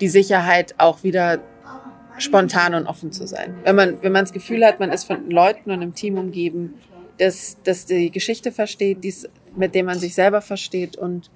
die 0.00 0.08
Sicherheit, 0.08 0.74
auch 0.78 1.02
wieder 1.02 1.38
spontan 2.16 2.74
und 2.74 2.86
offen 2.86 3.12
zu 3.12 3.26
sein. 3.26 3.54
Wenn 3.64 3.76
man, 3.76 4.02
wenn 4.02 4.12
man 4.12 4.24
das 4.24 4.32
Gefühl 4.32 4.64
hat, 4.64 4.80
man 4.80 4.90
ist 4.90 5.04
von 5.04 5.30
Leuten 5.30 5.70
und 5.70 5.82
einem 5.82 5.94
Team 5.94 6.16
umgeben, 6.16 6.74
das, 7.22 7.56
das 7.62 7.86
die 7.86 8.10
Geschichte 8.10 8.50
versteht, 8.50 9.04
dies, 9.04 9.28
mit 9.56 9.74
dem 9.74 9.86
man 9.86 9.98
sich 9.98 10.14
selber 10.14 10.42
versteht 10.42 10.96
und 10.96 11.30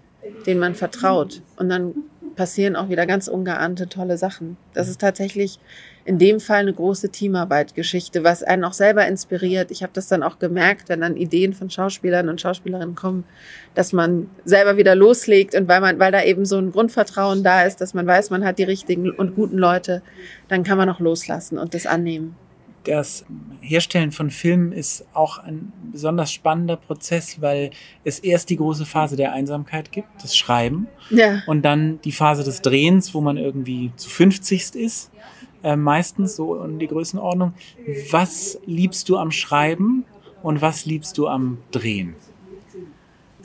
denen 0.45 0.59
man 0.59 0.75
vertraut. 0.75 1.43
Und 1.57 1.69
dann 1.69 1.95
passieren 2.35 2.75
auch 2.75 2.89
wieder 2.89 3.07
ganz 3.07 3.29
ungeahnte 3.29 3.89
tolle 3.89 4.19
Sachen. 4.19 4.57
Das 4.75 4.89
ist 4.89 5.01
tatsächlich 5.01 5.61
in 6.05 6.19
dem 6.19 6.41
Fall 6.41 6.59
eine 6.61 6.73
große 6.73 7.11
Teamarbeit-Geschichte, 7.11 8.25
was 8.25 8.43
einen 8.43 8.65
auch 8.65 8.73
selber 8.73 9.07
inspiriert. 9.07 9.71
Ich 9.71 9.83
habe 9.83 9.93
das 9.95 10.09
dann 10.09 10.25
auch 10.25 10.39
gemerkt, 10.41 10.89
wenn 10.89 11.01
dann 11.01 11.17
Ideen 11.17 11.53
von 11.53 11.71
Schauspielern 11.71 12.29
und 12.29 12.41
Schauspielerinnen 12.41 12.97
kommen, 12.97 13.25
dass 13.75 13.93
man 13.93 14.29
selber 14.45 14.77
wieder 14.77 14.97
loslegt 14.97 15.55
und 15.55 15.69
weil 15.69 15.81
man, 15.81 15.99
weil 16.01 16.13
da 16.13 16.23
eben 16.23 16.45
so 16.45 16.59
ein 16.59 16.73
Grundvertrauen 16.73 17.45
da 17.45 17.63
ist, 17.63 17.81
dass 17.81 17.95
man 17.95 18.07
weiß, 18.07 18.31
man 18.31 18.45
hat 18.45 18.59
die 18.59 18.65
richtigen 18.65 19.11
und 19.11 19.37
guten 19.37 19.57
Leute, 19.57 20.03
dann 20.49 20.65
kann 20.65 20.79
man 20.79 20.89
auch 20.91 21.01
loslassen 21.01 21.59
und 21.59 21.75
das 21.75 21.87
annehmen. 21.87 22.37
Das 22.87 23.25
Herstellen 23.61 24.13
von 24.13 24.31
Filmen 24.31 24.73
ist 24.73 25.05
auch 25.13 25.39
ein 25.39 25.73
besonders 25.93 26.33
spannender 26.33 26.77
Prozess, 26.77 27.41
weil 27.41 27.71
es 28.05 28.19
erst 28.21 28.51
die 28.51 28.57
große 28.57 28.87
Phase 28.87 29.17
der 29.17 29.33
Einsamkeit 29.33 29.93
gibt, 29.93 30.09
das 30.23 30.37
Schreiben, 30.37 30.87
ja. 31.11 31.43
und 31.47 31.63
dann 31.63 32.01
die 32.03 32.13
Phase 32.13 32.45
des 32.45 32.63
Drehens, 32.63 33.13
wo 33.15 33.21
man 33.21 33.37
irgendwie 33.37 33.93
zu 33.97 34.09
50 34.09 34.75
ist 34.77 35.11
äh, 35.67 35.77
meistens 35.77 36.37
so 36.37 36.63
in 36.63 36.79
die 36.79 36.87
Größenordnung. 36.87 37.55
Was 38.11 38.59
liebst 38.67 39.09
du 39.09 39.17
am 39.17 39.33
Schreiben 39.33 40.05
und 40.43 40.63
was 40.63 40.87
liebst 40.87 41.19
du 41.19 41.27
am 41.27 41.59
Drehen? 41.73 42.15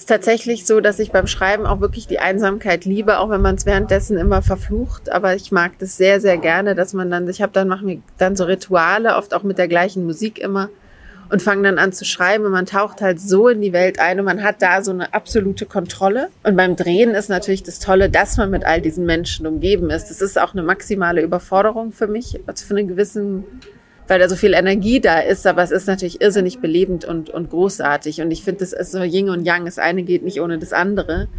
Ist 0.01 0.09
tatsächlich 0.09 0.65
so, 0.65 0.81
dass 0.81 0.97
ich 0.97 1.11
beim 1.11 1.27
Schreiben 1.27 1.67
auch 1.67 1.79
wirklich 1.79 2.07
die 2.07 2.17
Einsamkeit 2.17 2.85
liebe, 2.85 3.19
auch 3.19 3.29
wenn 3.29 3.41
man 3.41 3.53
es 3.53 3.67
währenddessen 3.67 4.17
immer 4.17 4.41
verflucht. 4.41 5.11
Aber 5.11 5.35
ich 5.35 5.51
mag 5.51 5.77
das 5.77 5.95
sehr, 5.95 6.19
sehr 6.19 6.39
gerne, 6.39 6.73
dass 6.73 6.93
man 6.93 7.11
dann, 7.11 7.29
ich 7.29 7.39
habe 7.39 7.51
dann, 7.53 7.67
mache 7.67 7.85
mir 7.85 8.01
dann 8.17 8.35
so 8.35 8.45
Rituale, 8.45 9.15
oft 9.15 9.35
auch 9.35 9.43
mit 9.43 9.59
der 9.59 9.67
gleichen 9.67 10.03
Musik 10.07 10.39
immer 10.39 10.69
und 11.29 11.43
fangen 11.43 11.61
dann 11.61 11.77
an 11.77 11.93
zu 11.93 12.03
schreiben 12.03 12.45
und 12.45 12.51
man 12.51 12.65
taucht 12.65 12.99
halt 13.01 13.21
so 13.21 13.47
in 13.47 13.61
die 13.61 13.73
Welt 13.73 13.99
ein 13.99 14.17
und 14.17 14.25
man 14.25 14.41
hat 14.41 14.63
da 14.63 14.81
so 14.81 14.89
eine 14.89 15.13
absolute 15.13 15.67
Kontrolle. 15.67 16.29
Und 16.41 16.55
beim 16.55 16.75
Drehen 16.75 17.11
ist 17.11 17.29
natürlich 17.29 17.61
das 17.61 17.77
Tolle, 17.77 18.09
dass 18.09 18.37
man 18.37 18.49
mit 18.49 18.65
all 18.65 18.81
diesen 18.81 19.05
Menschen 19.05 19.45
umgeben 19.45 19.91
ist. 19.91 20.09
Das 20.09 20.19
ist 20.19 20.41
auch 20.41 20.53
eine 20.53 20.63
maximale 20.63 21.21
Überforderung 21.21 21.91
für 21.91 22.07
mich, 22.07 22.39
also 22.47 22.65
für 22.65 22.75
einen 22.75 22.87
gewissen, 22.87 23.43
weil 24.11 24.19
da 24.19 24.27
so 24.27 24.35
viel 24.35 24.53
Energie 24.53 24.99
da 24.99 25.19
ist, 25.19 25.47
aber 25.47 25.63
es 25.63 25.71
ist 25.71 25.87
natürlich 25.87 26.19
irrsinnig 26.19 26.59
belebend 26.59 27.05
und, 27.05 27.29
und 27.29 27.49
großartig. 27.49 28.19
Und 28.19 28.29
ich 28.29 28.43
finde, 28.43 28.59
das 28.59 28.73
ist 28.73 28.91
so 28.91 29.01
Yin 29.01 29.29
und 29.29 29.45
Yang. 29.45 29.63
Das 29.63 29.79
eine 29.79 30.03
geht 30.03 30.21
nicht 30.21 30.41
ohne 30.41 30.59
das 30.59 30.73
andere 30.73 31.29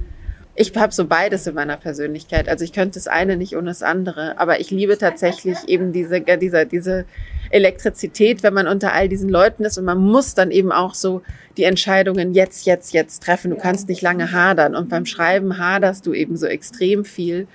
ich 0.55 0.75
habe 0.77 0.93
so 0.93 1.07
beides 1.07 1.47
in 1.47 1.55
meiner 1.55 1.79
Persönlichkeit. 1.79 2.49
Also 2.49 2.65
ich 2.65 2.73
könnte 2.73 2.99
das 2.99 3.09
eine 3.09 3.37
nicht 3.37 3.57
ohne 3.57 3.71
das 3.71 3.83
andere. 3.83 4.39
Aber 4.39 4.61
ich 4.61 4.71
liebe 4.71 4.99
tatsächlich 4.99 5.57
eben 5.67 5.93
diese, 5.93 6.21
diese, 6.21 6.67
diese 6.67 7.07
Elektrizität, 7.51 8.43
wenn 8.43 8.53
man 8.53 8.67
unter 8.67 8.93
all 8.93 9.09
diesen 9.09 9.31
Leuten 9.31 9.65
ist. 9.65 9.79
Und 9.79 9.87
man 9.87 9.99
muss 9.99 10.35
dann 10.35 10.51
eben 10.51 10.71
auch 10.71 10.95
so 10.95 11.23
die 11.57 11.65
Entscheidungen 11.65 12.35
jetzt, 12.35 12.67
jetzt, 12.67 12.93
jetzt 12.93 13.23
treffen. 13.23 13.51
Du 13.51 13.57
kannst 13.57 13.89
nicht 13.89 14.03
lange 14.03 14.33
hadern. 14.33 14.77
Und 14.77 14.91
beim 14.91 15.07
Schreiben 15.07 15.57
haderst 15.57 16.07
du 16.07 16.13
eben 16.13 16.37
so 16.37 16.47
extrem 16.47 17.07
viel. 17.07 17.47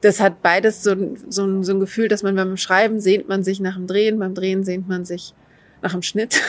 Das 0.00 0.20
hat 0.20 0.42
beides 0.42 0.82
so, 0.82 0.94
so, 1.28 1.62
so 1.62 1.72
ein 1.72 1.80
Gefühl, 1.80 2.08
dass 2.08 2.22
man 2.22 2.34
beim 2.34 2.56
Schreiben 2.56 3.00
sehnt 3.00 3.28
man 3.28 3.44
sich 3.44 3.60
nach 3.60 3.76
dem 3.76 3.86
Drehen, 3.86 4.18
beim 4.18 4.34
Drehen 4.34 4.64
sehnt 4.64 4.88
man 4.88 5.04
sich 5.04 5.34
nach 5.82 5.92
dem 5.92 6.02
Schnitt. 6.02 6.40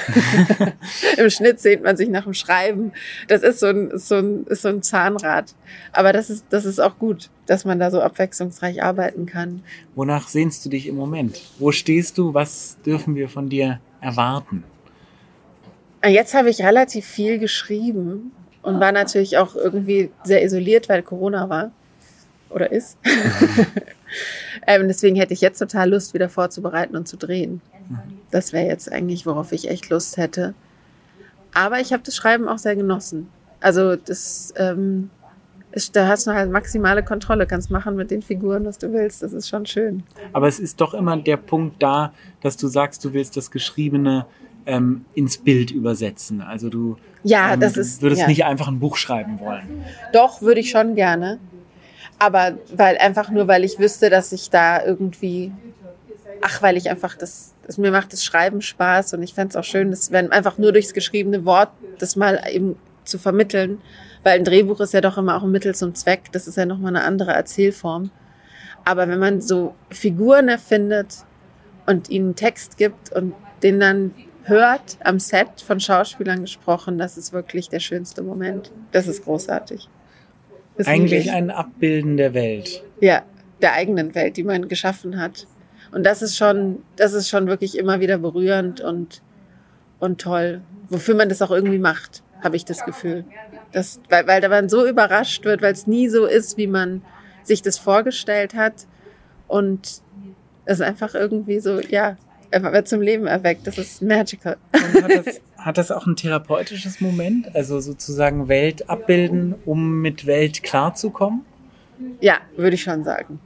Im 1.17 1.30
Schnitt 1.30 1.60
sehnt 1.60 1.84
man 1.84 1.98
sich 1.98 2.10
nach 2.10 2.24
dem 2.24 2.34
Schreiben. 2.34 2.91
Das 3.28 3.44
ist 3.44 3.60
so 3.60 3.67
ein, 3.67 3.91
ist 3.91 4.08
so 4.08 4.15
ein, 4.15 4.46
ist 4.48 4.62
so 4.62 4.70
ein 4.70 4.82
Zahnrad. 4.82 5.56
Aber 5.94 6.13
das 6.13 6.30
ist, 6.30 6.46
das 6.50 6.65
ist 6.65 6.80
auch 6.80 6.98
gut, 7.00 7.30
dass 7.46 7.65
man 7.65 7.80
da 7.80 7.91
so 7.91 8.02
abwechslungsreich 8.02 8.84
arbeiten 8.84 9.26
kann. 9.26 9.63
Wonach 9.96 10.28
sehnst 10.28 10.65
du 10.65 10.70
dich 10.70 10.88
im 10.88 10.96
Moment? 10.96 11.41
Wo 11.60 11.72
stehst 11.72 12.17
du? 12.17 12.34
Was 12.34 12.78
dürfen 12.86 13.15
wir 13.15 13.30
von 13.30 13.50
dir 13.50 13.80
erwarten? 14.02 14.63
Jetzt 16.06 16.34
habe 16.34 16.50
ich 16.50 16.62
relativ 16.63 17.06
viel 17.06 17.38
geschrieben 17.38 18.32
und 18.63 18.80
war 18.80 18.91
natürlich 18.91 19.38
auch 19.38 19.56
irgendwie 19.56 20.10
sehr 20.24 20.44
isoliert, 20.44 20.89
weil 20.89 21.04
Corona 21.04 21.48
war 21.50 21.72
oder 22.54 22.72
ist. 22.72 22.98
ähm, 24.68 24.88
deswegen 24.88 25.16
hätte 25.16 25.34
ich 25.34 25.42
jetzt 25.42 25.60
total 25.60 25.90
Lust, 25.90 26.14
wieder 26.14 26.30
vorzubereiten 26.30 26.96
und 26.96 27.08
zu 27.08 27.18
drehen. 27.18 27.62
Das 28.30 28.54
wäre 28.54 28.68
jetzt 28.68 28.92
eigentlich, 28.92 29.26
worauf 29.26 29.52
ich 29.52 29.70
echt 29.70 29.90
Lust 29.90 30.18
hätte. 30.18 30.54
Aber 31.54 31.80
ich 31.80 31.92
habe 31.92 32.04
das 32.04 32.16
Schreiben 32.16 32.48
auch 32.48 32.58
sehr 32.58 32.76
genossen. 32.76 33.28
Also 33.60 33.96
das, 33.96 34.54
ähm, 34.58 35.10
ist, 35.72 35.96
da 35.96 36.08
hast 36.08 36.28
du 36.28 36.32
halt 36.32 36.52
maximale 36.52 37.04
Kontrolle, 37.04 37.46
kannst 37.46 37.72
machen 37.72 37.96
mit 37.96 38.12
den 38.12 38.22
Figuren, 38.22 38.66
was 38.66 38.78
du 38.78 38.92
willst. 38.92 39.24
Das 39.24 39.34
ist 39.34 39.48
schon 39.48 39.66
schön. 39.66 40.04
Aber 40.34 40.48
es 40.48 40.60
ist 40.60 40.82
doch 40.82 40.94
immer 40.94 41.18
der 41.18 41.38
Punkt 41.38 41.82
da, 41.82 42.14
dass 42.42 42.58
du 42.58 42.68
sagst, 42.68 43.04
du 43.06 43.14
willst 43.14 43.38
das 43.38 43.52
Geschriebene 43.52 44.26
ähm, 44.66 45.06
ins 45.14 45.38
Bild 45.38 45.72
übersetzen. 45.72 46.42
Also 46.42 46.70
du, 46.70 46.98
ja, 47.24 47.54
ähm, 47.54 47.60
das 47.60 47.78
ist, 47.78 48.02
würdest 48.02 48.22
ja. 48.22 48.28
nicht 48.28 48.46
einfach 48.46 48.68
ein 48.68 48.80
Buch 48.80 48.98
schreiben 48.98 49.40
wollen. 49.40 49.84
Doch, 50.14 50.42
würde 50.42 50.60
ich 50.60 50.70
schon 50.70 50.96
gerne. 50.96 51.40
Aber 52.22 52.60
weil 52.72 53.00
einfach 53.00 53.32
nur, 53.32 53.48
weil 53.48 53.64
ich 53.64 53.80
wüsste, 53.80 54.12
dass 54.12 54.32
ich 54.32 54.52
da 54.52 54.86
irgendwie 54.86 55.52
ach, 56.42 56.62
weil 56.62 56.78
ich 56.78 56.90
einfach 56.90 57.16
das, 57.16 57.54
das 57.66 57.78
mir 57.78 57.92
macht 57.92 58.14
das 58.14 58.24
Schreiben 58.24 58.62
Spaß 58.62 59.14
und 59.14 59.24
ich 59.24 59.34
fände 59.34 59.50
es 59.50 59.56
auch 59.56 59.64
schön, 59.64 59.92
das 59.92 60.12
wenn 60.12 60.32
einfach 60.32 60.58
nur 60.58 60.72
durchs 60.72 60.94
geschriebene 60.94 61.46
Wort 61.46 61.70
das 62.00 62.16
mal 62.16 62.42
eben 62.52 62.76
zu 63.06 63.18
vermitteln, 63.18 63.82
weil 64.24 64.38
ein 64.40 64.46
Drehbuch 64.46 64.80
ist 64.82 64.94
ja 64.94 65.02
doch 65.02 65.18
immer 65.18 65.36
auch 65.36 65.44
ein 65.44 65.52
Mittel 65.52 65.74
zum 65.76 65.96
Zweck, 65.96 66.32
das 66.32 66.48
ist 66.48 66.58
ja 66.58 66.66
nochmal 66.66 66.96
eine 66.96 67.06
andere 67.06 67.32
Erzählform. 67.32 68.12
Aber 68.86 69.08
wenn 69.08 69.20
man 69.20 69.42
so 69.42 69.76
Figuren 69.90 70.48
erfindet 70.48 71.18
und 71.86 72.10
ihnen 72.10 72.36
Text 72.36 72.78
gibt 72.78 73.12
und 73.12 73.34
den 73.62 73.80
dann 73.80 74.14
hört 74.44 74.98
am 75.04 75.20
Set 75.20 75.62
von 75.66 75.80
Schauspielern 75.80 76.42
gesprochen, 76.42 76.98
das 76.98 77.18
ist 77.18 77.32
wirklich 77.32 77.70
der 77.70 77.80
schönste 77.80 78.24
Moment. 78.24 78.72
Das 78.92 79.08
ist 79.08 79.24
großartig. 79.24 79.88
Das 80.82 80.88
Eigentlich 80.88 81.32
ein 81.32 81.52
Abbilden 81.52 82.17
der 82.17 82.34
Welt. 82.34 82.84
Ja, 83.02 83.22
der 83.62 83.74
eigenen 83.74 84.15
Welt, 84.15 84.36
die 84.36 84.44
man 84.44 84.67
geschaffen 84.67 85.20
hat. 85.20 85.46
Und 85.91 86.06
das 86.06 86.24
ist 86.24 86.38
schon, 86.38 86.82
das 86.96 87.13
ist 87.13 87.30
schon 87.30 87.46
wirklich 87.46 87.78
immer 87.78 88.00
wieder 88.00 88.17
berührend 88.17 88.82
und, 88.82 89.22
und 90.00 90.20
toll. 90.20 90.62
Wofür 90.89 91.13
man 91.13 91.30
das 91.30 91.41
auch 91.44 91.52
irgendwie 91.52 91.78
macht, 91.78 92.24
habe 92.44 92.56
ich 92.56 92.65
das 92.65 92.84
Gefühl. 92.84 93.26
Das, 93.72 94.00
weil, 94.10 94.26
weil 94.26 94.41
da 94.41 94.50
man 94.50 94.70
so 94.70 94.88
überrascht 94.88 95.46
wird, 95.46 95.62
weil 95.62 95.74
es 95.74 95.86
nie 95.86 96.10
so 96.10 96.26
ist, 96.26 96.58
wie 96.58 96.65
man 96.65 97.04
sich 97.44 97.62
das 97.62 97.78
vorgestellt 97.78 98.56
hat 98.56 98.88
und 99.48 100.02
es 100.65 100.82
einfach 100.82 101.13
irgendwie 101.13 101.60
so, 101.60 101.80
ja, 101.80 102.17
er 102.50 102.74
wird 102.74 102.88
zum 102.88 103.02
Leben 103.02 103.28
erweckt. 103.28 103.67
Das 103.67 103.78
ist 103.78 104.02
magical. 104.02 104.58
Und 104.74 105.04
hat 105.04 105.28
das, 105.28 105.41
hat 105.62 105.78
das 105.78 105.91
auch 105.91 106.08
ein 106.08 106.15
therapeutisches 106.15 107.02
Moment? 107.02 107.56
Also 107.56 107.80
sozusagen 107.80 108.47
Welt 108.47 108.89
abbilden, 108.89 109.56
um 109.65 110.02
mit 110.02 110.26
Welt 110.26 110.63
klarzukommen? 110.63 111.45
Ja, 112.19 112.39
würde 112.58 112.76
ich 112.76 112.84
schon 112.84 113.04
sagen. 113.04 113.39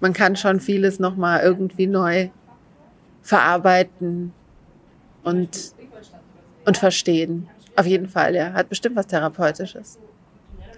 Man 0.00 0.12
kann 0.12 0.36
schon 0.36 0.60
vieles 0.60 0.98
nochmal 1.00 1.42
irgendwie 1.42 1.86
neu 1.86 2.28
verarbeiten 3.22 4.32
und, 5.24 5.74
und 6.64 6.76
verstehen. 6.78 7.48
Auf 7.76 7.86
jeden 7.86 8.08
Fall, 8.08 8.34
ja. 8.34 8.52
Hat 8.52 8.68
bestimmt 8.68 8.96
was 8.96 9.06
Therapeutisches 9.08 9.98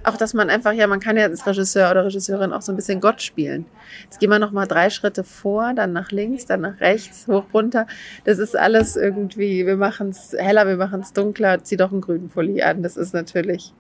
auch, 0.07 0.17
dass 0.17 0.35
man 0.35 0.51
einfach, 0.51 0.73
ja, 0.73 0.87
man 0.87 1.01
kann 1.01 1.17
ja 1.17 1.25
als 1.25 1.47
Regisseur 1.47 1.91
oder 1.91 2.05
Regisseurin 2.05 2.53
auch 2.53 2.63
so 2.63 2.73
ein 2.73 2.77
bisschen 2.77 3.01
Gott 3.01 3.23
spielen. 3.23 3.67
Jetzt 4.05 4.21
gehen 4.21 4.31
wir 4.31 4.39
nochmal 4.39 4.67
drei 4.67 4.91
Schritte 4.91 5.25
vor, 5.25 5.73
dann 5.75 5.93
nach 5.93 6.11
links, 6.11 6.47
dann 6.47 6.61
nach 6.61 6.81
rechts, 6.81 7.27
hoch, 7.27 7.45
runter. 7.53 7.87
Das 8.25 8.39
ist 8.39 8.57
alles 8.57 8.97
irgendwie, 8.97 9.67
wir 9.67 9.77
machen 9.77 10.11
es 10.11 10.33
heller, 10.33 10.67
wir 10.67 10.77
machen 10.77 11.01
es 11.01 11.13
dunkler, 11.13 11.63
zieh 11.65 11.77
doch 11.77 11.93
einen 11.93 12.01
grünen 12.01 12.29
Pulli 12.29 12.63
an. 12.63 12.83
Das 12.83 12.97
ist 12.97 13.15
natürlich, 13.15 13.73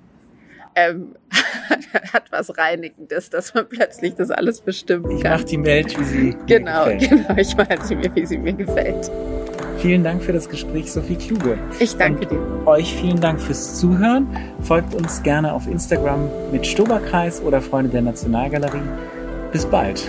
ähm, 0.74 1.14
hat 2.12 2.30
was 2.32 2.56
Reinigendes, 2.56 3.30
dass 3.30 3.54
man 3.54 3.68
plötzlich 3.68 4.14
das 4.14 4.30
alles 4.30 4.60
bestimmen 4.60 5.04
kann. 5.04 5.16
Ich 5.16 5.24
mach 5.24 5.44
die 5.44 5.64
Welt, 5.64 5.98
wie 5.98 6.04
sie 6.04 6.36
genau, 6.46 6.86
mir 6.86 6.96
gefällt. 6.96 7.10
Genau, 7.10 7.26
genau, 7.28 7.40
ich 7.40 7.56
mache 7.56 7.78
sie 7.82 7.96
mir, 7.96 8.14
wie 8.14 8.26
sie 8.26 8.38
mir 8.38 8.52
gefällt. 8.52 9.10
Vielen 9.78 10.02
Dank 10.02 10.22
für 10.22 10.32
das 10.32 10.48
Gespräch, 10.48 10.90
Sophie 10.90 11.16
Kluge. 11.16 11.58
Ich 11.78 11.96
danke 11.96 12.26
dir. 12.26 12.40
Euch 12.66 12.94
vielen 12.94 13.20
Dank 13.20 13.40
fürs 13.40 13.78
Zuhören. 13.78 14.26
Folgt 14.62 14.94
uns 14.94 15.22
gerne 15.22 15.52
auf 15.52 15.66
Instagram 15.66 16.28
mit 16.50 16.66
Stoberkreis 16.66 17.42
oder 17.42 17.60
Freunde 17.60 17.90
der 17.90 18.02
Nationalgalerie. 18.02 18.82
Bis 19.52 19.66
bald. 19.66 20.08